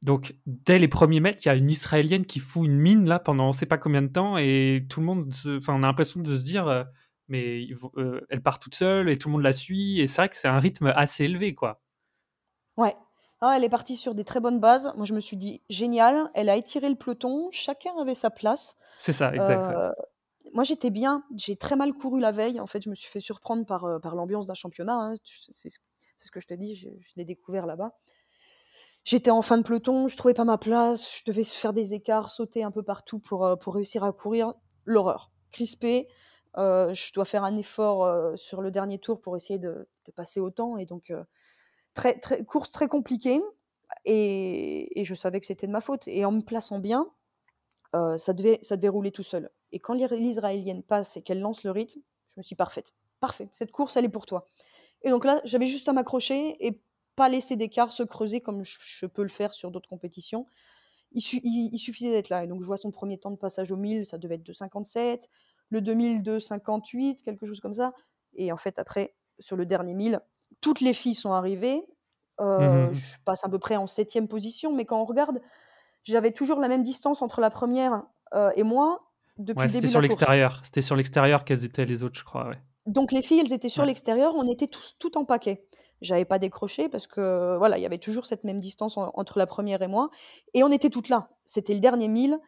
[0.00, 3.18] donc, dès les premiers mètres, il y a une Israélienne qui fout une mine là
[3.18, 5.86] pendant on ne sait pas combien de temps et tout le monde, enfin, on a
[5.86, 6.86] l'impression de se dire,
[7.28, 7.68] mais
[8.30, 10.48] elle part toute seule et tout le monde la suit et c'est vrai que c'est
[10.48, 11.82] un rythme assez élevé, quoi.
[12.78, 12.94] Ouais,
[13.42, 14.92] ah, elle est partie sur des très bonnes bases.
[14.96, 18.76] Moi, je me suis dit, génial, elle a étiré le peloton, chacun avait sa place.
[18.98, 19.74] C'est ça, exact.
[19.74, 19.90] Euh,
[20.52, 21.24] moi, j'étais bien.
[21.36, 22.60] J'ai très mal couru la veille.
[22.60, 24.92] En fait, je me suis fait surprendre par, euh, par l'ambiance d'un championnat.
[24.92, 25.14] Hein.
[25.24, 27.96] C'est ce que je te dis, je, l'ai découvert là-bas.
[29.04, 32.30] J'étais en fin de peloton, je trouvais pas ma place, je devais faire des écarts,
[32.30, 34.52] sauter un peu partout pour, euh, pour réussir à courir.
[34.84, 35.30] L'horreur.
[35.50, 36.08] Crispé.
[36.56, 40.50] je dois faire un effort sur le dernier tour pour essayer de, de passer au
[40.50, 40.76] temps.
[40.76, 41.12] Et donc,
[41.94, 43.40] très, course très compliquée.
[44.04, 46.06] Et, je savais que c'était de ma faute.
[46.08, 47.06] Et en me plaçant bien,
[47.94, 49.50] euh, ça, devait, ça devait rouler tout seul.
[49.72, 52.00] Et quand l'Israélienne passe et qu'elle lance le rythme,
[52.30, 52.94] je me suis parfaite.
[53.20, 54.46] Parfait, cette course, elle est pour toi.
[55.02, 56.80] Et donc là, j'avais juste à m'accrocher et
[57.16, 60.46] pas laisser d'écart se creuser comme je, peux le faire sur d'autres compétitions.
[61.12, 62.44] Il, suffisait d'être là.
[62.44, 64.52] Et donc je vois son premier temps de passage au 1000, ça devait être de
[64.52, 65.28] 57.
[65.70, 67.92] Le 2000, de 58, quelque chose comme ça.
[68.34, 70.20] Et en fait, après, sur le dernier 1000,
[70.60, 71.84] toutes les filles sont arrivées.
[72.40, 75.40] Euh, mmh je passe à peu près en septième position, mais quand on regarde,
[76.04, 80.00] j'avais toujours la même distance entre la première euh, et moi depuis le début sur
[80.00, 80.60] l'extérieur.
[80.64, 82.50] C'était sur l'extérieur qu'elles étaient les autres, je crois.
[82.86, 85.66] Donc les filles, elles étaient sur l'extérieur, on était tous tout en paquet.
[86.00, 89.46] J'avais pas décroché parce que voilà, il y avait toujours cette même distance entre la
[89.46, 90.08] première et moi,
[90.54, 91.28] et on était toutes là.
[91.44, 92.38] C'était le dernier mille.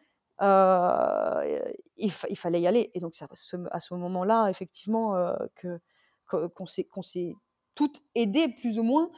[0.41, 1.61] Euh,
[1.97, 5.13] il, fallait y aller, et donc c'est à ce, moment-là, effectivement,
[5.55, 5.79] que
[6.25, 7.35] qu'on s'est
[7.75, 9.09] toutes aidées plus ou moins.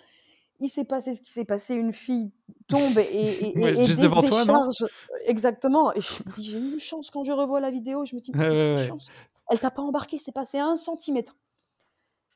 [0.60, 2.32] Il s'est passé ce qui s'est passé, une fille
[2.68, 4.70] tombe et, et, et, juste devant toi, non?
[5.26, 5.94] Exactement.
[5.94, 8.06] Et je me dis, j'ai eu une chance quand je revois la vidéo.
[8.06, 9.10] Je me dis, ouais, chance.
[9.50, 11.36] Elle t'a pas embarqué, c'est passé à un centimètre.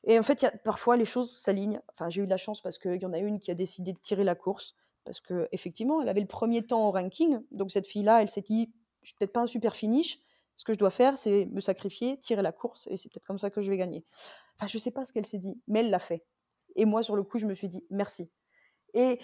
[0.03, 1.81] Et en fait, y a, parfois, les choses s'alignent.
[1.93, 3.93] Enfin, j'ai eu de la chance parce qu'il y en a une qui a décidé
[3.93, 4.75] de tirer la course.
[5.05, 7.39] parce qu'effectivement, elle avait le premier temps au ranking.
[7.51, 10.19] Donc cette fille-là, elle s'est dit, je suis peut-être pas un super finish.
[10.59, 13.37] Ce que je dois faire, c'est me sacrifier, tirer la course, et c'est peut-être comme
[13.37, 14.03] ça que je vais gagner.
[14.57, 16.25] Enfin, je sais pas ce qu'elle s'est dit, mais elle l'a fait.
[16.75, 18.29] Et moi, sur le coup, je me suis dit, merci.
[18.93, 19.19] Et,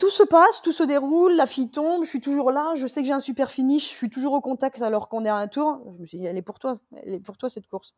[0.00, 3.02] tout se passe, tout se déroule, la fille tombe, je suis toujours là, je sais
[3.02, 5.46] que j'ai un super finish, je suis toujours au contact alors qu'on est à un
[5.46, 5.80] tour.
[5.94, 7.94] Je me suis dit, elle est pour toi, elle pour toi cette course.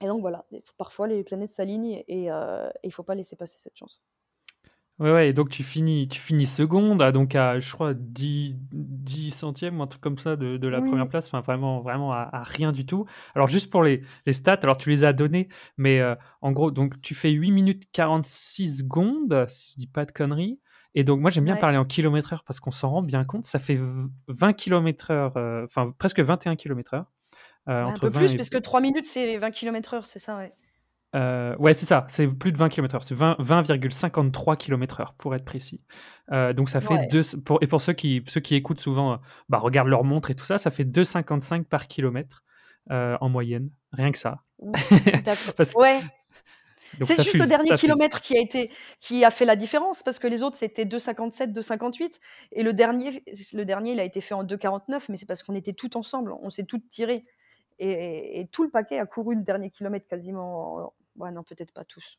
[0.00, 0.44] Et donc voilà,
[0.76, 4.02] parfois les planètes s'alignent et euh, il ne faut pas laisser passer cette chance.
[5.00, 8.54] Ouais, ouais, et donc tu finis, tu finis seconde, à, donc à, je crois, 10,
[8.70, 12.12] 10 centièmes ou un truc comme ça de, de la première place, enfin vraiment, vraiment
[12.12, 13.04] à, rien du tout.
[13.34, 16.70] Alors juste pour les, les stats, alors tu les as données, mais euh, en gros,
[16.70, 20.60] donc tu fais 8 minutes 46 secondes, si je dis pas de conneries,
[20.94, 23.46] et donc moi j'aime bien parler en kilomètre heure parce qu'on s'en rend bien compte,
[23.46, 23.78] ça fait
[24.28, 27.06] 20 km heure, euh, enfin presque 21 km heure.
[27.68, 30.52] Euh, un peu plus, parce que 3 minutes c'est 20 km heure, c'est ça, ouais.
[31.14, 35.80] Euh, ouais, c'est ça, c'est plus de 20 km/h, c'est 20,53 km/h pour être précis.
[36.32, 39.16] Euh, donc ça fait deux, pour, et pour ceux qui, ceux qui écoutent souvent, euh,
[39.48, 42.42] bah, regardent leur montre et tout ça, ça fait 2,55 par kilomètre
[42.90, 44.42] en moyenne, rien que ça.
[44.58, 46.00] ouais.
[47.00, 50.28] C'est juste le dernier kilomètre qui a, été, qui a fait la différence, parce que
[50.28, 52.10] les autres c'était 2,57, 2,58,
[52.52, 55.56] et le dernier, le dernier il a été fait en 2,49, mais c'est parce qu'on
[55.56, 57.24] était tout ensemble, on s'est toutes tirées.
[57.80, 61.84] Et, et, tout le paquet a couru le dernier kilomètre quasiment Ouais, non, peut-être pas
[61.84, 62.18] tous.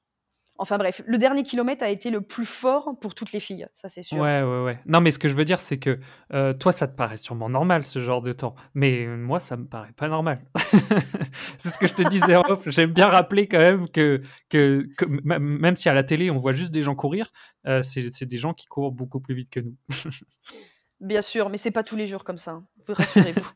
[0.57, 3.89] Enfin bref, le dernier kilomètre a été le plus fort pour toutes les filles, ça
[3.89, 4.17] c'est sûr.
[4.17, 4.79] Ouais, ouais, ouais.
[4.85, 5.99] Non, mais ce que je veux dire, c'est que
[6.33, 9.67] euh, toi, ça te paraît sûrement normal ce genre de temps, mais moi, ça me
[9.67, 10.45] paraît pas normal.
[11.57, 12.69] c'est ce que je te disais off.
[12.69, 14.87] J'aime bien rappeler quand même que, que,
[15.25, 17.31] même si à la télé on voit juste des gens courir,
[17.67, 19.75] euh, c'est des gens qui courent beaucoup plus vite que nous.
[21.01, 22.51] Bien sûr, mais c'est pas tous les jours comme ça.
[22.51, 22.67] Hein.
[22.87, 23.51] Rassurez-vous.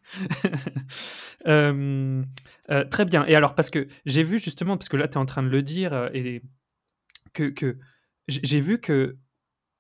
[1.48, 2.22] Euh,
[2.70, 3.26] euh, très bien.
[3.26, 5.48] Et alors, parce que j'ai vu justement, parce que là, tu es en train de
[5.48, 6.42] le dire, euh, et
[7.34, 7.78] que, que
[8.28, 9.18] j'ai vu que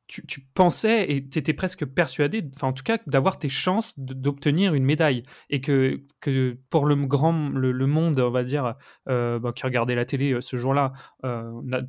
[0.07, 3.93] tu, tu, pensais et tu étais presque persuadé, enfin en tout cas, d'avoir tes chances
[3.97, 5.23] d'obtenir une médaille.
[5.49, 10.05] Et que, que pour le grand le, monde, on va dire, bah, qui regardait la
[10.05, 10.93] télé ce jour-là,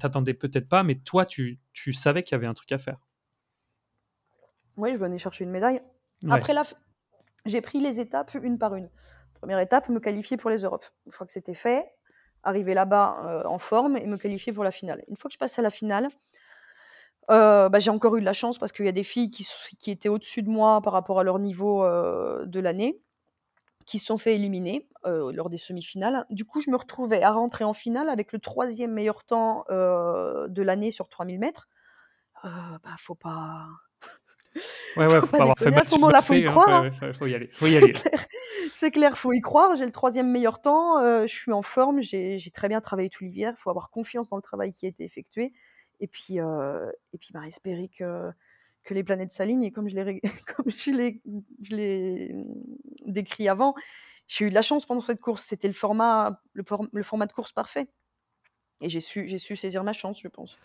[0.01, 2.99] t'attendais peut-être pas, mais toi, tu, tu savais qu'il y avait un truc à faire.
[4.81, 5.83] Oui, je venais chercher une médaille.
[6.31, 6.65] Après, là,
[7.45, 8.89] j'ai pris les étapes une par une.
[9.35, 10.87] Première étape, me qualifier pour les Europes.
[11.07, 11.95] Une fois que c'était fait,
[12.43, 15.05] arriver là-bas euh, en forme et me qualifier pour la finale.
[15.09, 16.09] Une fois que je passe à la finale,
[17.31, 19.47] euh, bah, j'ai encore eu de la chance parce qu'il y a des filles qui,
[19.79, 23.03] qui étaient au-dessus de moi par rapport à leur niveau euh, de l'année,
[23.87, 26.27] qui se sont fait éliminer lors des semi-finales.
[26.31, 30.63] Du coup, je me retrouvais à rentrer en finale avec le troisième meilleur temps de
[30.63, 31.69] l'année sur 3000 mètres.
[32.45, 33.67] bah, faut pas
[34.97, 37.49] Ouais, ouais, faut, pas avoir fait à ce moment-là, faut y hein, faut y aller.
[37.55, 37.95] Faut y aller.
[38.75, 39.77] C'est clair, faut y croire.
[39.77, 43.25] J'ai le troisième meilleur temps, euh, je suis en forme, j'ai très bien travaillé tout
[43.25, 43.55] l'hiver.
[43.57, 45.53] Il faut avoir confiance dans le travail qui a été effectué.
[46.01, 48.31] Et puis, euh, et puis bah, espérer que,
[48.83, 49.65] que les planètes s'alignent.
[49.65, 49.97] Et comme je
[50.91, 51.23] l'ai
[53.07, 53.75] décrit avant,
[54.27, 55.45] j'ai eu de la chance pendant cette course.
[55.45, 57.89] C'était le format, le, le format de course parfait.
[58.81, 60.59] Et j'ai su, su saisir ma chance, je pense.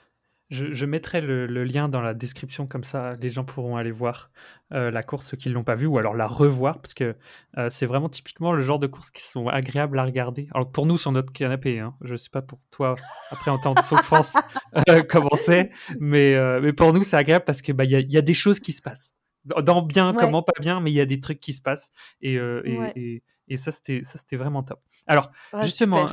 [0.51, 4.29] Je, mettrai le, lien dans la description, comme ça les gens pourront aller voir
[4.73, 7.15] euh, la course, ceux qui ne l'ont pas vue, ou alors la revoir, parce que
[7.58, 10.47] euh, c'est vraiment typiquement le genre de courses qui sont agréables à regarder.
[10.53, 12.95] Alors pour nous sur notre canapé, hein, je ne sais pas pour toi,
[13.31, 14.36] après en temps de France,
[14.89, 18.17] euh, comment c'est, mais, mais pour nous c'est agréable parce qu'il bah, y, a, y
[18.17, 19.15] a des choses qui se passent.
[19.45, 21.91] Dans bien, comment pas bien, mais il y a des trucs qui se passent.
[22.21, 23.23] Et, et, et,
[23.58, 24.81] ça, c'était vraiment top.
[25.08, 25.31] Alors,
[25.62, 26.08] justement,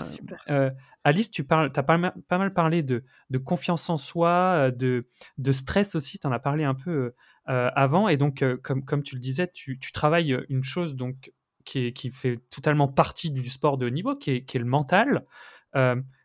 [1.05, 4.71] Alice, tu parles, as pas mal, pas mal parlé de, de, confiance en soi, euh,
[4.71, 7.13] de, de stress aussi, tu en as parlé un peu
[7.49, 8.09] euh, avant.
[8.09, 11.33] Et donc, euh, comme, comme tu le disais, tu, tu, travailles une chose donc,
[11.65, 14.61] qui, est, qui fait totalement partie du sport de haut niveau, qui est, qui est
[14.61, 15.25] le mental.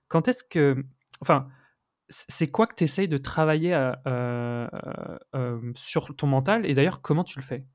[0.07, 0.83] quand est-ce que.
[1.21, 1.47] Enfin,
[2.09, 3.73] c'est quoi que tu essayes de travailler
[5.75, 6.65] sur ton mental?
[6.65, 7.65] Et d'ailleurs, comment tu le fais?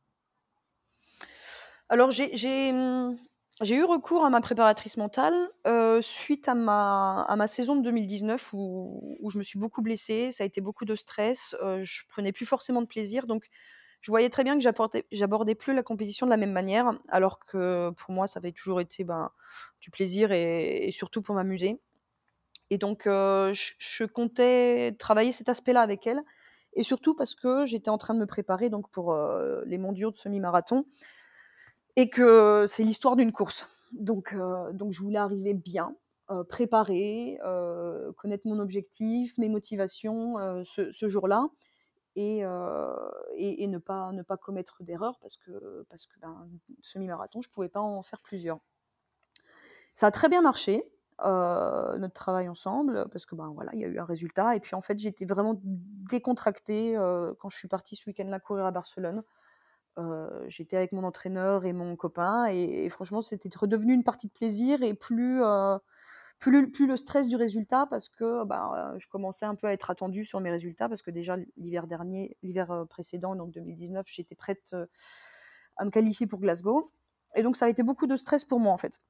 [1.92, 3.18] Alors, j'ai hum,
[3.61, 5.35] j'ai eu recours à ma préparatrice mentale,
[6.00, 10.31] suite à ma saison de 2019 où je me suis beaucoup blessée.
[10.31, 13.44] Ça a été beaucoup de stress, je prenais plus forcément de plaisir donc
[14.00, 14.64] je voyais très bien que
[15.12, 18.81] j'abordais plus la compétition de la même manière, alors que pour moi ça avait toujours
[18.81, 19.31] été, ben,
[19.82, 21.78] du plaisir et surtout pour m'amuser
[22.70, 26.22] et donc je comptais travailler cet aspect-là avec elle
[26.72, 29.14] et surtout parce que j'étais en train de me préparer donc pour,
[29.66, 30.86] les mondiaux de semi-marathon
[31.97, 33.68] et que c'est l'histoire d'une course.
[33.93, 35.95] Donc, euh, donc je voulais arriver bien,
[36.30, 41.49] euh, euh, connaître mon objectif, mes motivations ce, ce jour-là.
[42.14, 42.40] Et,
[43.36, 46.47] et, ne, pas, ne pas commettre d'erreurs parce que, parce que ben,
[46.82, 48.59] semi-marathon, je ne pouvais pas en faire plusieurs.
[49.95, 50.84] Ça a très bien marché.
[51.20, 54.74] notre travail ensemble parce que, ben, voilà, il y a eu un résultat et puis,
[54.74, 56.97] en fait, j'étais vraiment décontractée,
[57.38, 59.22] quand je suis partie ce week-end-là courir à Barcelone.
[60.47, 64.82] J'étais avec mon entraîneur et mon copain et franchement, c'était redevenu une partie de plaisir
[64.82, 65.43] et plus,
[66.38, 70.24] plus le, stress du résultat parce que bah, je commençais un peu à être attendue
[70.24, 74.74] sur mes résultats parce que déjà l'hiver dernier, l'hiver précédent, donc 2019, j'étais prête
[75.76, 76.93] à me qualifier pour Glasgow.
[77.34, 79.01] Et donc ça a été beaucoup de stress pour moi en fait.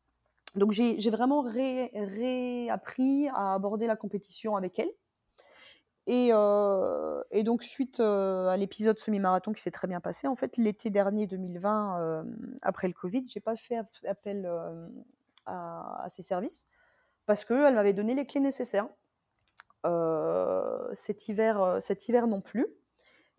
[0.54, 4.90] Donc j'ai vraiment réappris à aborder la compétition avec elle.
[6.06, 10.56] Et, euh, et donc suite à l'épisode semi-marathon qui s'est très bien passé, en fait
[10.56, 12.24] l'été dernier 2020,
[12.62, 13.76] après le Covid, j'ai pas fait
[14.06, 14.50] appel
[15.46, 16.66] à, à, ses services
[17.26, 18.88] parce qu'elle m'avait donné les clés nécessaires.
[19.84, 22.66] Euh, cet, hiver, euh, cet hiver non plus.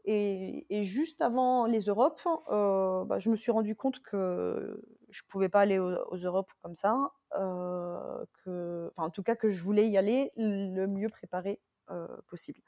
[0.06, 5.28] Et, juste avant les Europes, euh, bah, je me suis rendu compte que je ne
[5.30, 6.98] pouvais pas aller aux, Europes comme ça,
[7.32, 11.62] que, en tout cas que je voulais y aller le mieux préparé
[12.28, 12.60] possible.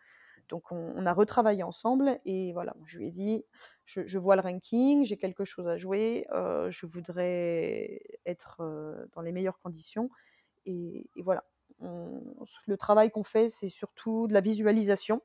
[0.50, 3.44] Donc on, a retravaillé ensemble et voilà, je lui ai dit,
[3.86, 8.62] je, vois le ranking, j'ai quelque chose à jouer, je voudrais être
[9.14, 10.10] dans les meilleures conditions
[10.66, 11.44] et, voilà.
[11.80, 15.22] le travail qu'on fait, c'est surtout de la visualisation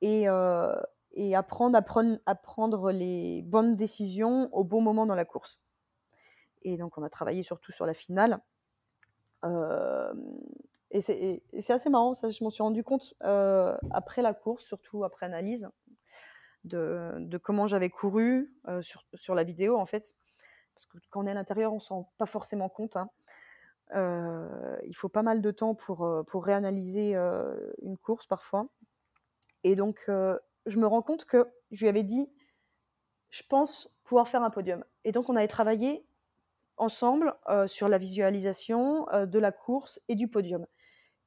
[0.00, 0.74] et, euh,
[1.12, 1.78] et apprendre,
[2.26, 5.58] à prendre les bonnes décisions au bon moment dans la course.
[6.62, 8.40] Et donc, on a travaillé surtout sur la finale.
[10.94, 10.98] Euh,
[11.52, 15.04] et c'est assez marrant, ça, je m'en suis rendu compte euh, après la course, surtout
[15.04, 15.68] après analyse,
[16.64, 20.14] de, comment j'avais couru sur, sur, la vidéo, en fait.
[20.74, 22.96] Parce que quand on est à l'intérieur, on ne s'en rend pas forcément compte.
[22.96, 23.10] Hein
[23.94, 27.14] il faut pas mal de temps pour réanalyser
[27.82, 28.66] une course parfois.
[29.62, 32.28] Et donc, je me rends compte que je lui avais dit,
[33.30, 34.84] je pense pouvoir faire un podium.
[35.04, 36.04] Et donc, on avait travaillé
[36.78, 37.32] ensemble
[37.68, 40.66] sur la visualisation de la course et du podium.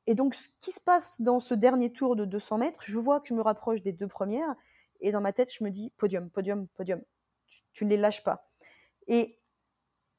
[0.10, 3.20] Et donc, ce qui se passe dans ce dernier tour de 200 mètres, je vois
[3.20, 4.56] que je me rapproche des deux premières.
[5.02, 7.00] Et dans ma tête, je me dis podium, podium, podium.
[7.46, 8.50] Tu, tu ne les lâches pas.
[9.08, 9.40] Et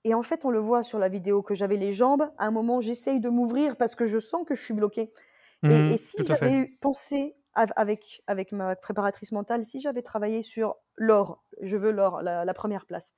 [0.04, 2.30] et en fait, on le voit sur la vidéo que j'avais les jambes.
[2.38, 5.12] À un moment, j'essaye de m'ouvrir parce que je sens que je suis bloquée.
[5.64, 11.44] et, mmh si j'avais pensé avec, avec ma préparatrice mentale, si j'avais travaillé sur l'or,
[11.60, 13.12] je veux l'or, la, première place,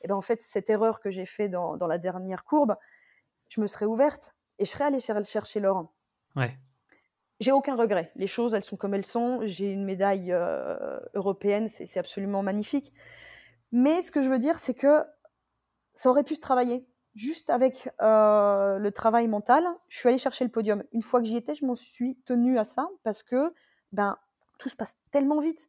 [0.00, 2.74] et ben en fait, cette erreur que j'ai faite dans, dans, la dernière courbe,
[3.48, 5.92] je me serais ouverte et je serais allée chercher l'or.
[6.36, 6.56] Ouais.
[7.40, 8.12] J'ai aucun regret.
[8.16, 9.40] Les choses, elles sont comme elles sont.
[9.44, 12.92] J'ai une médaille euh, européenne, c'est absolument magnifique.
[13.72, 15.02] Mais ce que je veux dire, c'est que
[15.94, 16.86] ça aurait pu se travailler.
[17.14, 20.84] Juste avec euh, le travail mental, je suis allée chercher le podium.
[20.92, 23.52] Une fois que j'y étais, je m'en suis tenue à ça parce que
[23.92, 24.16] ben,
[24.58, 25.68] tout se passe tellement vite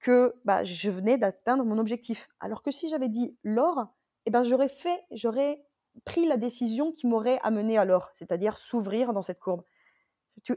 [0.00, 2.28] que bah, je venais d'atteindre mon objectif.
[2.40, 3.88] Alors que si j'avais dit l'or,
[4.24, 5.62] eh ben, j'aurais fait, j'aurais
[6.04, 9.62] pris la décision qui m'aurait amené à l'or, c'est-à-dire s'ouvrir dans cette courbe.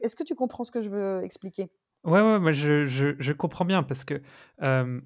[0.01, 1.71] Est-ce que tu comprends ce que je veux expliquer?
[2.03, 4.21] Ouais, ouais, je, je, je, comprends bien parce que
[4.61, 4.99] euh,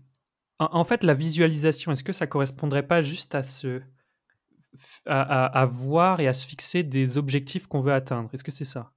[0.59, 3.81] en, fait, la visualisation, est-ce que ça correspondrait pas juste à ce,
[5.05, 8.29] à, voir et à se fixer des objectifs qu'on veut atteindre?
[8.33, 8.91] Est-ce que c'est ça?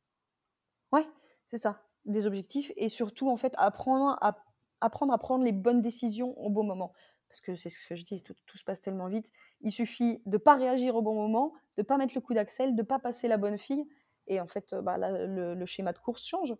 [0.92, 1.06] Ouais,
[1.46, 1.82] c'est ça.
[2.06, 4.38] Des objectifs et surtout, en fait, apprendre à,
[4.80, 6.94] apprendre à prendre les bonnes décisions au bon moment.
[7.30, 9.30] Parce que c'est ce que je dis, tout, se passe tellement vite.
[9.60, 12.34] Il suffit de ne pas réagir au bon moment, de ne pas mettre le coup
[12.34, 13.86] d'accel, de ne pas passer la bonne fille.
[14.26, 16.56] Et en fait, bah, le, schéma de course change.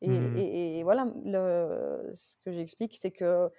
[0.00, 0.82] Et, mmh.
[0.82, 1.06] voilà,
[2.14, 3.50] ce que j'explique, c'est que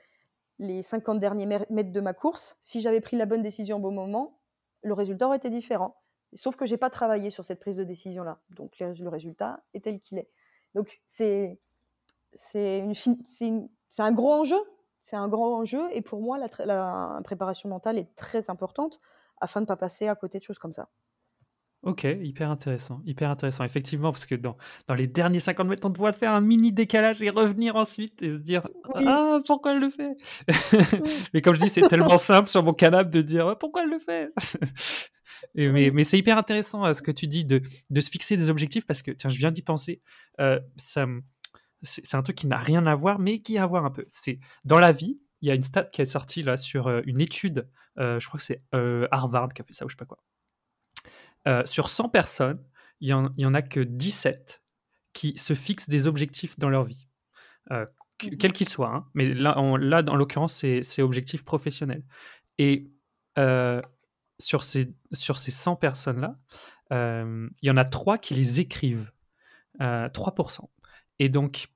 [0.58, 3.92] les 50 derniers mètres de ma course, si j'avais pris la bonne décision au bon
[3.92, 4.42] moment,
[4.82, 6.02] le résultat aurait été différent.
[6.34, 8.40] Sauf que j'ai pas travaillé sur cette prise de décision là.
[8.52, 10.30] Donc le résultat est tel qu'il est.
[10.76, 11.60] Donc c'est
[13.98, 14.60] un gros enjeu.
[15.02, 19.00] C'est un grand enjeu et pour moi la, la préparation mentale est très importante
[19.40, 20.90] afin de ne pas passer à côté de choses comme ça.
[21.82, 23.64] Ok, hyper intéressant, hyper intéressant.
[23.64, 27.22] Effectivement, parce que dans, dans les derniers 50 mètres, on doit faire un mini décalage
[27.22, 30.18] et revenir ensuite et se dire Ah, pourquoi elle le fait?
[31.34, 34.00] Mais comme je dis, c'est tellement simple sur mon canapé de dire Pourquoi elle le
[34.00, 34.30] fait?
[35.56, 38.36] Et, Mais, mais c'est hyper intéressant euh, ce que tu dis de, de se fixer
[38.36, 40.02] des objectifs parce que, tiens, je viens d'y penser.
[40.42, 41.06] Euh, ça,
[41.82, 44.06] c'est un truc qui n'a rien à voir, mais qui a à voir un peu.
[44.08, 47.02] C'est dans la vie, il y a une stat qui est sortie là sur euh,
[47.06, 48.64] une étude, je crois que c'est
[49.12, 50.20] Harvard qui a fait ça ou je sais pas quoi
[51.48, 52.64] euh, sur 100 personnes,
[53.00, 54.62] il n'y en, a que 17
[55.14, 57.08] qui se fixent des objectifs dans leur vie,
[57.72, 57.88] euh, mmh
[58.38, 58.94] quels qu'ils soient.
[58.94, 59.08] Hein.
[59.14, 62.04] Mais là, là, dans l'occurrence, c'est objectifs professionnels.
[62.58, 62.92] Et
[63.38, 63.82] euh,
[64.40, 66.36] sur, ces, sur ces 100 personnes-là,
[66.92, 69.14] il y en a 3 qui les écrivent.
[69.80, 70.68] 3%.
[71.20, 71.68] Et donc,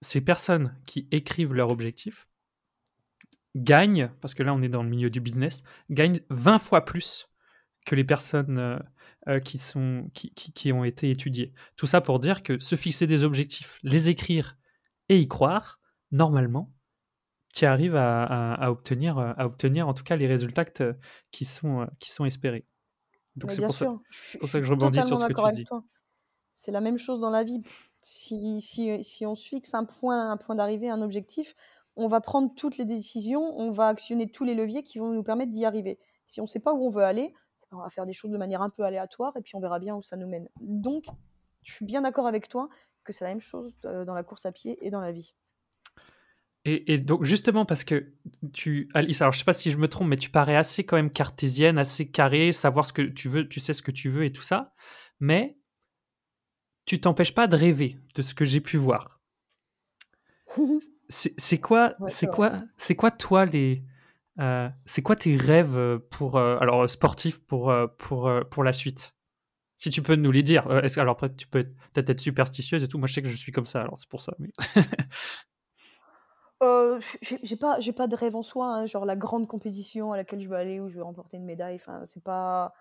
[0.00, 2.28] ces personnes qui écrivent leurs objectifs
[3.56, 7.28] gagnent, parce que là on est dans le milieu du business, gagnent 20 fois plus
[7.86, 8.80] que les personnes
[9.44, 11.52] qui, sont, qui, qui, ont été étudiées.
[11.76, 14.56] Tout ça pour dire que se fixer des objectifs, les écrire
[15.08, 15.80] et y croire,
[16.12, 16.72] normalement,
[17.54, 20.64] tu arrives à, obtenir, à obtenir en tout cas les résultats
[21.30, 22.66] qui, sont, qui sont espérés.
[23.36, 23.86] Donc c'est pour, ça,
[24.60, 25.68] que je rebondis sur ce que tu dis.
[26.52, 27.62] C'est la même chose dans la vie.
[28.00, 31.54] Si, si, si on se fixe un point, un point d'arrivée, un objectif,
[31.96, 35.24] on va prendre toutes les décisions, on va actionner tous les leviers qui vont nous
[35.24, 35.98] permettre d'y arriver.
[36.26, 37.34] Si on ne sait pas où on veut aller,
[37.72, 39.96] on va faire des choses de manière un peu aléatoire et puis on verra bien
[39.96, 40.48] où ça nous mène.
[40.60, 41.06] Donc,
[41.62, 42.68] je suis bien d'accord avec toi
[43.04, 45.34] que c'est la même chose euh, dans la course à pied et dans la vie.
[46.64, 48.12] Et, donc justement parce que
[48.52, 50.96] tu, Alice, alors je sais pas si je me trompe, mais tu parais assez quand
[50.96, 54.24] même cartésienne, assez carré, savoir ce que tu veux, tu sais ce que tu veux
[54.24, 54.74] et tout ça,
[55.18, 55.57] mais
[56.88, 59.20] tu t'empêches pas de rêver de ce que j'ai pu voir.
[61.08, 63.84] c'est quoi, c'est quoi, c'est quoi toi les,
[64.40, 69.14] euh, c'est quoi tes rêves pour, euh, alors sportifs pour pour pour la suite?
[69.76, 70.66] Si tu peux nous les dire.
[70.82, 72.98] Est-ce, alors après tu peux peut-être être superstitieuse et tout.
[72.98, 74.34] Moi je sais que je suis comme ça, alors c'est pour ça.
[74.38, 74.50] Mais...
[76.60, 80.16] Euh, j'ai pas j'ai pas de rêve en soi, hein, genre la grande compétition à
[80.16, 82.72] laquelle je veux aller, où je veux remporter une médaille, enfin, c'est pas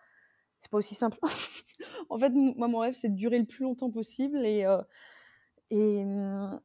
[0.60, 1.18] c'est pas aussi simple.
[2.10, 4.66] En fait, moi, mon rêve, c'est de durer le plus longtemps possible et
[5.70, 6.60] et mmh,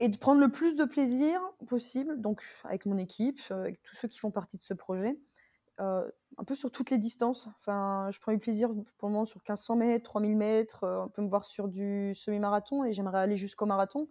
[0.00, 4.08] et de prendre le plus de plaisir possible, donc avec mon équipe, avec tous ceux
[4.08, 5.16] qui font partie de ce projet,
[5.78, 7.48] un peu sur toutes les distances.
[7.58, 8.68] Enfin, je prends du plaisir
[8.98, 12.84] pour le moment sur 1500 mètres, 3000 mètres, on peut me voir sur du semi-marathon
[12.84, 14.08] et j'aimerais aller jusqu'au marathon.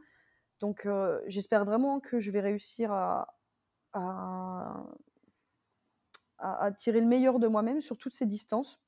[0.59, 0.87] Donc
[1.27, 3.27] j'espère vraiment que je vais réussir à,
[6.77, 8.79] tirer le meilleur de moi-même sur toutes ces distances.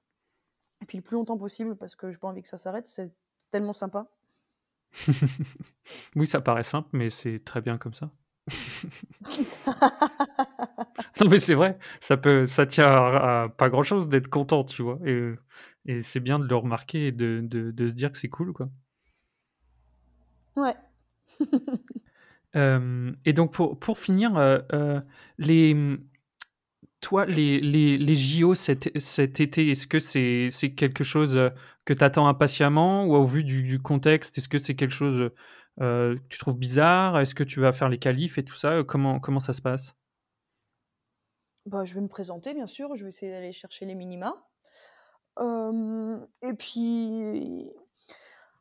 [0.82, 2.88] Et puis le plus longtemps possible parce que je n'ai pas envie que ça s'arrête.
[2.88, 3.12] C'est
[3.52, 4.08] tellement sympa.
[6.16, 8.12] oui, ça paraît simple, mais c'est très bien comme ça.
[11.20, 14.84] non mais c'est vrai, ça peut, ça tient à, pas grand chose d'être content, tu
[14.84, 15.34] vois, et,
[15.88, 18.54] et c'est bien de le remarquer et de, de, de se dire que c'est cool,
[18.54, 18.70] quoi.
[20.56, 20.76] Ouais,
[22.56, 25.02] euh, et donc pour, pour finir, euh, euh,
[25.38, 25.76] les,
[27.06, 31.40] toi, les, les, les JO cet, cet été, est-ce que c'est c'est quelque chose
[31.86, 35.30] que tu attends impatiemment ou au vu du, du contexte, est-ce que c'est quelque chose
[35.80, 37.20] que tu trouves bizarre?
[37.20, 38.84] Est-ce que tu vas faire les qualifs et tout ça?
[38.84, 39.96] Comment, comment ça se passe?
[41.68, 42.96] Bah, Je vais me présenter, bien sûr.
[42.96, 44.34] Je vais essayer d'aller chercher les minima.
[45.40, 47.70] et puis,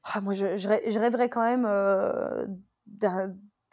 [0.02, 1.64] ah, moi, je, je, rêverais quand même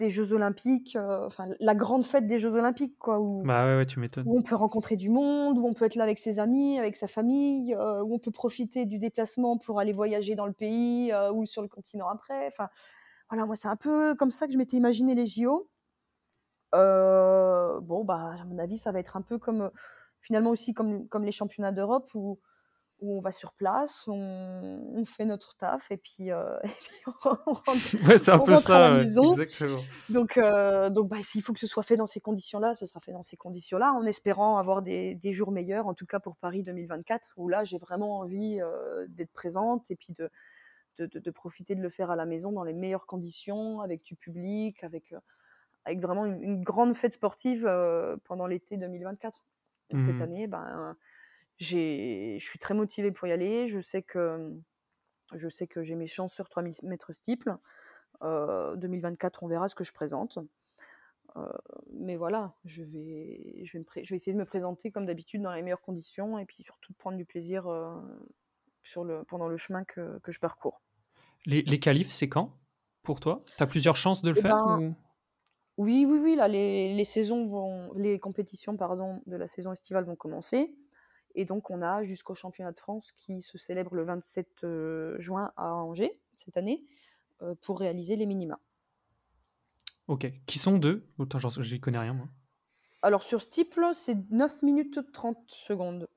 [0.02, 3.86] des Jeux Olympiques, enfin la grande fête des Jeux Olympiques, quoi, où, bah ouais, ouais,
[3.86, 4.26] tu m'étonnes.
[4.28, 6.98] où on peut rencontrer du monde, où on peut être là avec ses amis, avec
[6.98, 11.46] sa famille, où on peut profiter du déplacement pour aller voyager dans le pays ou
[11.46, 12.48] sur le continent après.
[12.48, 12.68] Enfin,
[13.30, 15.70] voilà, moi c'est un peu comme ça que je m'étais imaginé les JO.
[16.74, 19.72] bon, bah, à mon avis, ça va être un peu comme
[20.20, 22.40] finalement aussi comme, comme les championnats d'Europe où
[23.02, 26.56] où on va sur place, on, fait notre taf et puis, euh,
[27.26, 29.36] on rentre, ouais, un peu ça, à la maison.
[30.10, 33.00] Donc, euh, donc bah, s'il faut que ce soit fait dans ces conditions-là, ce sera
[33.00, 36.38] fait dans ces conditions-là, en espérant avoir des, des, jours meilleurs, en tout cas pour
[36.38, 40.30] Paris 2024, où là j'ai vraiment envie euh, d'être présente et puis de,
[41.00, 44.16] de, de, profiter de le faire à la maison dans les meilleures conditions, avec du
[44.16, 45.16] public, avec,
[45.86, 47.68] avec vraiment une, grande fête sportive
[48.26, 49.44] pendant l'été 2024.
[49.90, 50.96] Cette mmh année, ben
[51.62, 53.68] je suis très motivée pour y aller.
[53.68, 54.52] Je sais que,
[55.34, 57.56] je sais que j'ai mes chances sur 3000 mètres steeple.
[58.22, 60.38] 2024, on verra ce que je présente.
[61.94, 65.54] mais voilà, je vais, je, vais je vais essayer de me présenter comme d'habitude dans
[65.54, 67.66] les meilleures conditions et puis surtout de prendre du plaisir
[68.84, 70.82] sur le, pendant le chemin que, que je parcours.
[71.46, 72.58] Les, les qualifs, c'est quand?
[73.04, 73.40] Pour toi?
[73.58, 74.96] Tu as plusieurs chances de le eh faire ben,
[75.78, 76.36] Oui, oui, oui.
[76.36, 80.76] Là, les, les, saisons vont, les compétitions pardon, de la saison estivale vont commencer.
[81.36, 85.52] Et donc, on a jusqu'au championnat de France qui se célèbre le 27 euh, juin
[85.58, 86.84] à Angers cette année
[87.42, 88.60] euh, pour réaliser les minima.
[90.08, 90.32] Ok.
[90.46, 91.08] Qui sont deux?
[91.18, 91.40] Autant,
[91.74, 92.28] n'y connais rien, moi.
[93.02, 96.08] Alors, sur Stiple, c'est 9 minutes 30 secondes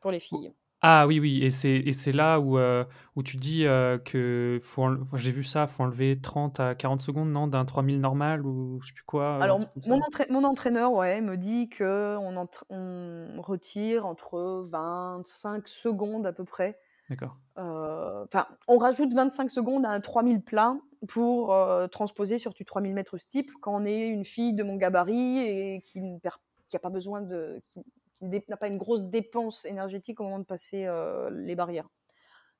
[0.00, 0.52] pour les filles.
[0.82, 2.84] Ah oui, oui, et c'est là où, euh,
[3.16, 7.30] où tu dis euh, que faut j'ai vu ça, faut enlever 30 à 40 secondes,
[7.30, 9.42] non, d'un 3000 normal ou je sais plus quoi.
[9.42, 16.32] Alors, mon, mon entraîneur, ouais, me dit que on, on retire entre 25 secondes à
[16.32, 16.78] peu près.
[17.08, 17.36] D'accord.
[17.58, 20.76] Euh, enfin, on rajoute 25 secondes à un 3000 plat
[21.08, 21.56] pour
[21.90, 25.80] transposer sur du 3000 mètres steep quand on est une fille de mon gabarit et
[25.82, 27.80] qui n'a pas besoin de, qui
[28.20, 31.88] n'a pas une grosse dépense énergétique au moment de passer euh, les barrières.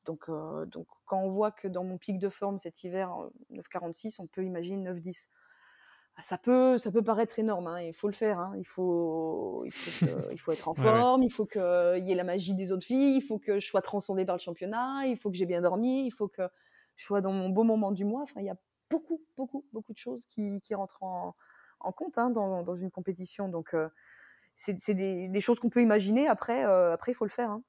[0.05, 3.11] Donc, euh, donc, quand on voit que dans mon pic de forme cet hiver,
[3.51, 5.29] 9,46, on peut imaginer 9,10.
[6.23, 8.39] ça peut, ça peut paraître énorme, hein, il faut le faire.
[8.39, 12.15] Hein, il, faut, il, faut il faut être en forme, il faut qu'il y ait
[12.15, 15.17] la magie des autres filles, il faut que je sois transcendée par le championnat, il
[15.17, 16.43] faut que j'ai bien dormi, il faut que
[16.95, 18.23] je sois dans mon beau moment du mois.
[18.23, 18.57] Enfin, il y a
[18.91, 21.35] beaucoup, beaucoup, beaucoup de choses qui, qui rentrent en,
[21.81, 23.49] en compte hein, dans, dans, une compétition.
[23.49, 23.89] Donc, euh,
[24.57, 26.27] c'est des, des, choses qu'on peut imaginer.
[26.29, 27.51] Après, euh, après, il faut le faire.
[27.51, 27.63] Hein.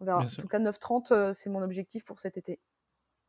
[0.00, 0.18] On verra.
[0.24, 2.60] en tout cas, 9,30, euh, c'est mon objectif pour cet été.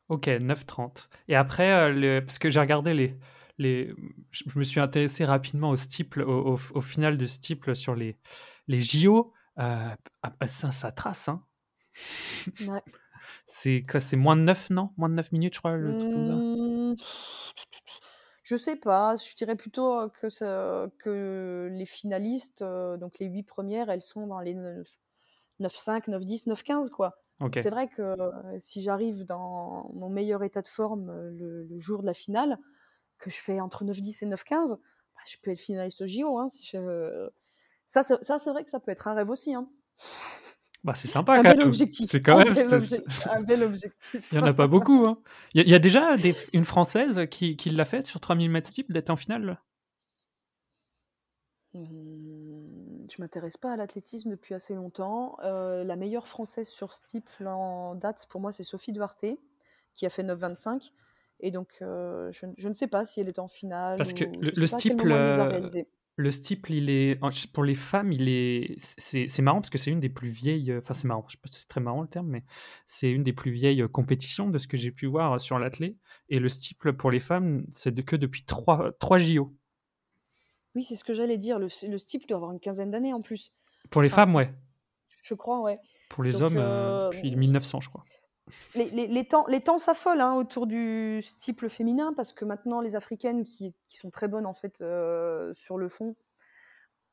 [0.10, 1.08] Ok, 9,30.
[1.28, 2.22] Et après, le...
[2.22, 3.18] parce que j'ai regardé les,
[3.58, 3.93] les,
[4.32, 8.18] je me suis intéressé rapidement au steeple, au, au, final de steeple sur les,
[8.68, 9.34] les JO.
[9.60, 9.89] Euh,
[10.24, 11.43] ah, ça, ça, trace, hein.
[12.68, 12.82] Ouais.
[13.48, 14.91] c'est c'est moins de 9, non?
[14.98, 16.95] Moins de 9 minutes, je crois, le mmh,
[18.48, 23.89] Je sais pas, je dirais plutôt que, ça, que les finalistes, donc les 8 premières,
[23.89, 24.56] elles sont dans les
[25.60, 27.20] 9-5, 9-10, 9-15, quoi.
[27.58, 28.16] C'est vrai que
[28.58, 32.58] si j'arrive dans mon meilleur état de forme le, le jour de la finale,
[33.18, 34.80] que je fais entre 9-10 et 9-15, bah,
[35.26, 36.38] je peux être finaliste au JO.
[36.38, 37.30] Hein, si je...
[37.86, 39.56] Ça, ça c'est vrai que ça peut être un rêve aussi.
[39.56, 39.70] Hein.
[40.88, 42.09] Bah, c'est sympa un quand bel objectif.
[42.09, 44.31] C'est quand un, même, bel un, bel objectif.
[44.31, 45.03] Il n'y en a pas beaucoup.
[45.05, 45.17] Hein.
[45.53, 48.89] Il y, a déjà des, une Française qui, qui l'a fait sur 3000 mètres steep
[48.89, 49.59] d'être en finale?
[51.73, 55.35] Mmh, Je m'intéresse pas à l'athlétisme depuis assez longtemps.
[55.43, 59.25] Euh, la meilleure Française sur steep en date, pour moi, c'est Sophie Duarte,
[59.93, 60.93] qui a fait 9,25.
[61.41, 63.97] Et donc, euh, je, je, ne sais pas si elle est en finale.
[63.97, 65.11] Parce que ou, le, le steeple,
[66.18, 67.20] le steeple, il est
[67.53, 70.76] pour les femmes, il est c'est marrant parce que c'est une des plus vieilles.
[70.76, 71.24] Enfin, c'est marrant.
[71.28, 72.43] Je sais pas si c'est très marrant le terme, mais
[72.88, 75.95] c'est une des plus vieilles compétitions de ce que j'ai pu voir sur l'athlé.
[76.30, 79.55] Et le steeple pour les femmes, c'est de, que depuis 3, 3 JO.
[80.74, 81.59] Oui, c'est ce que j'allais dire.
[81.59, 83.53] Le, le steeple doit avoir une quinzaine d'années en plus.
[83.91, 84.51] Pour les femmes, ouais.
[85.22, 85.78] Je crois, ouais.
[86.09, 88.03] Pour les hommes, euh, depuis 1900, je crois
[88.76, 93.43] les, temps, les temps s'affolent hein, autour du steeple féminin parce que maintenant les africaines
[93.43, 96.16] qui, sont très bonnes en fait euh, sur le fond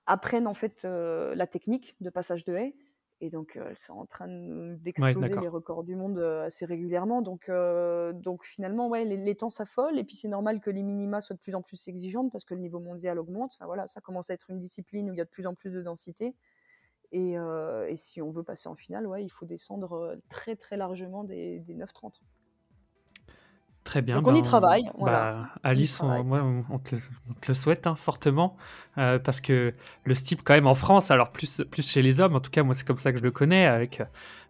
[0.06, 2.76] apprennent en fait euh, la technique de passage de haie
[3.20, 7.22] et donc euh, elles sont en train d'exploser les records du monde assez régulièrement.
[7.22, 7.50] Donc
[8.22, 9.98] donc finalement ouais les, temps s'affolent.
[9.98, 12.54] Et puis c'est normal que les minima soient de plus en plus exigeantes parce que
[12.54, 13.52] le niveau mondial augmente.
[13.54, 15.54] Enfin voilà ça commence à être une discipline où il y a de plus en
[15.54, 16.36] plus de densité
[17.14, 20.56] et, euh, et, si on veut passer en finale, ouais, il faut descendre euh, très
[20.56, 22.20] très largement des, des 9,30.
[23.84, 24.16] Très bien.
[24.16, 24.90] Donc on y ben, travaille.
[24.98, 26.96] Bah, Alice, on, moi, on, te,
[27.46, 28.56] le souhaite hein, fortement
[28.98, 32.34] euh, parce que le steep quand même en France, alors plus, plus chez les hommes,
[32.34, 34.02] en tout cas moi c'est comme ça que je le connais, avec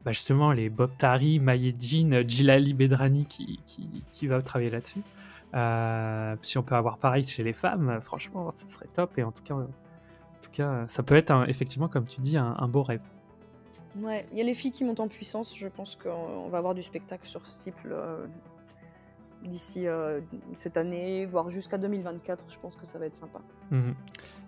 [0.05, 5.03] bah, justement les Bob Tari, Mayedine, Jilali Bedrani qui, qui, qui va travailler là-dessus.
[6.43, 9.19] si on peut avoir pareil chez les femmes, franchement, ce serait top.
[9.19, 9.57] Et en tout cas,
[10.45, 13.01] tout cas, ça peut être effectivement, comme tu dis, un, beau rêve.
[14.01, 15.57] Ouais, il y a les filles qui montent en puissance.
[15.57, 18.27] Je pense qu'on va avoir du spectacle sur ce type euh,
[19.45, 20.21] d'ici euh,
[20.55, 22.45] cette année, voire jusqu'à 2024.
[22.49, 23.41] Je pense que ça va être sympa.
[23.71, 23.95] Mhm.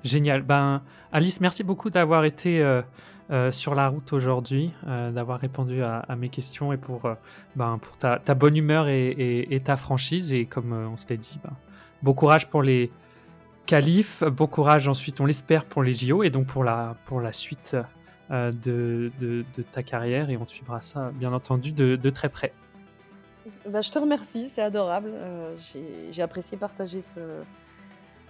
[0.02, 0.42] Génial.
[0.42, 0.82] Ben,
[1.12, 6.72] Alice, merci beaucoup d'avoir été euh, sur la route aujourd'hui, d'avoir répondu à, mes questions
[6.72, 7.08] et pour,
[7.54, 10.32] ben, pour ta, bonne humeur et, ta franchise.
[10.32, 11.52] Et comme on se l'a dit, ben,
[12.02, 12.90] bon courage pour les,
[13.66, 17.32] Calif, bon courage ensuite, on l'espère pour les JO et donc pour la, pour la
[17.32, 17.76] suite
[18.30, 22.52] euh, de, de, ta carrière et on suivra ça bien entendu de, de très près.
[23.68, 25.10] Bah, je te remercie, c'est adorable.
[25.12, 25.56] Euh,
[26.10, 27.42] j'ai apprécié partager ce,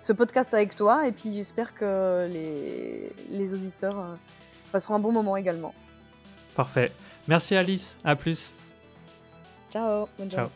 [0.01, 4.15] ce, podcast avec toi et puis j'espère que les, les auditeurs euh,
[4.73, 5.75] passeront un bon moment également.
[6.55, 6.93] Parfait.
[7.29, 8.53] Merci Alice, à plus.
[9.71, 10.49] Ciao, bonne Ciao.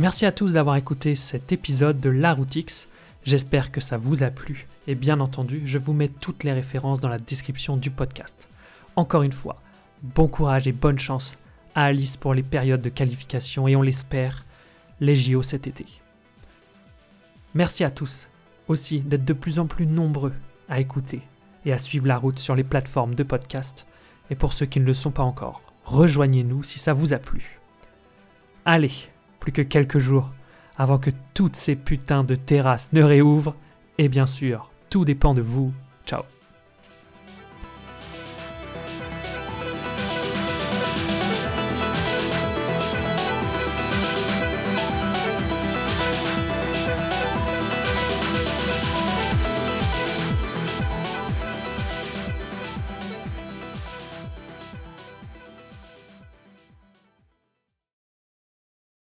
[0.00, 2.88] Merci à tous d'avoir écouté cet épisode de La Route
[3.22, 6.98] J'espère que ça vous a plu et bien entendu, je vous mets toutes les références
[6.98, 8.48] dans la description du podcast.
[8.96, 9.62] Encore une fois,
[10.02, 11.38] bon courage et bonne chance
[11.76, 14.44] à Alice pour les périodes de qualification et on l'espère,
[14.98, 15.86] les JO cet été.
[17.54, 18.26] Merci à tous
[18.66, 20.32] aussi d'être de plus en plus nombreux
[20.68, 21.20] à écouter
[21.64, 23.86] et à suivre la route sur les plateformes de podcast.
[24.28, 27.60] Et pour ceux qui ne le sont pas encore, rejoignez-nous si ça vous a plu.
[28.64, 28.90] Allez,
[29.44, 30.30] plus que quelques jours
[30.78, 33.54] avant que toutes ces putains de terrasses ne réouvrent.
[33.98, 35.70] Et bien sûr, tout dépend de vous.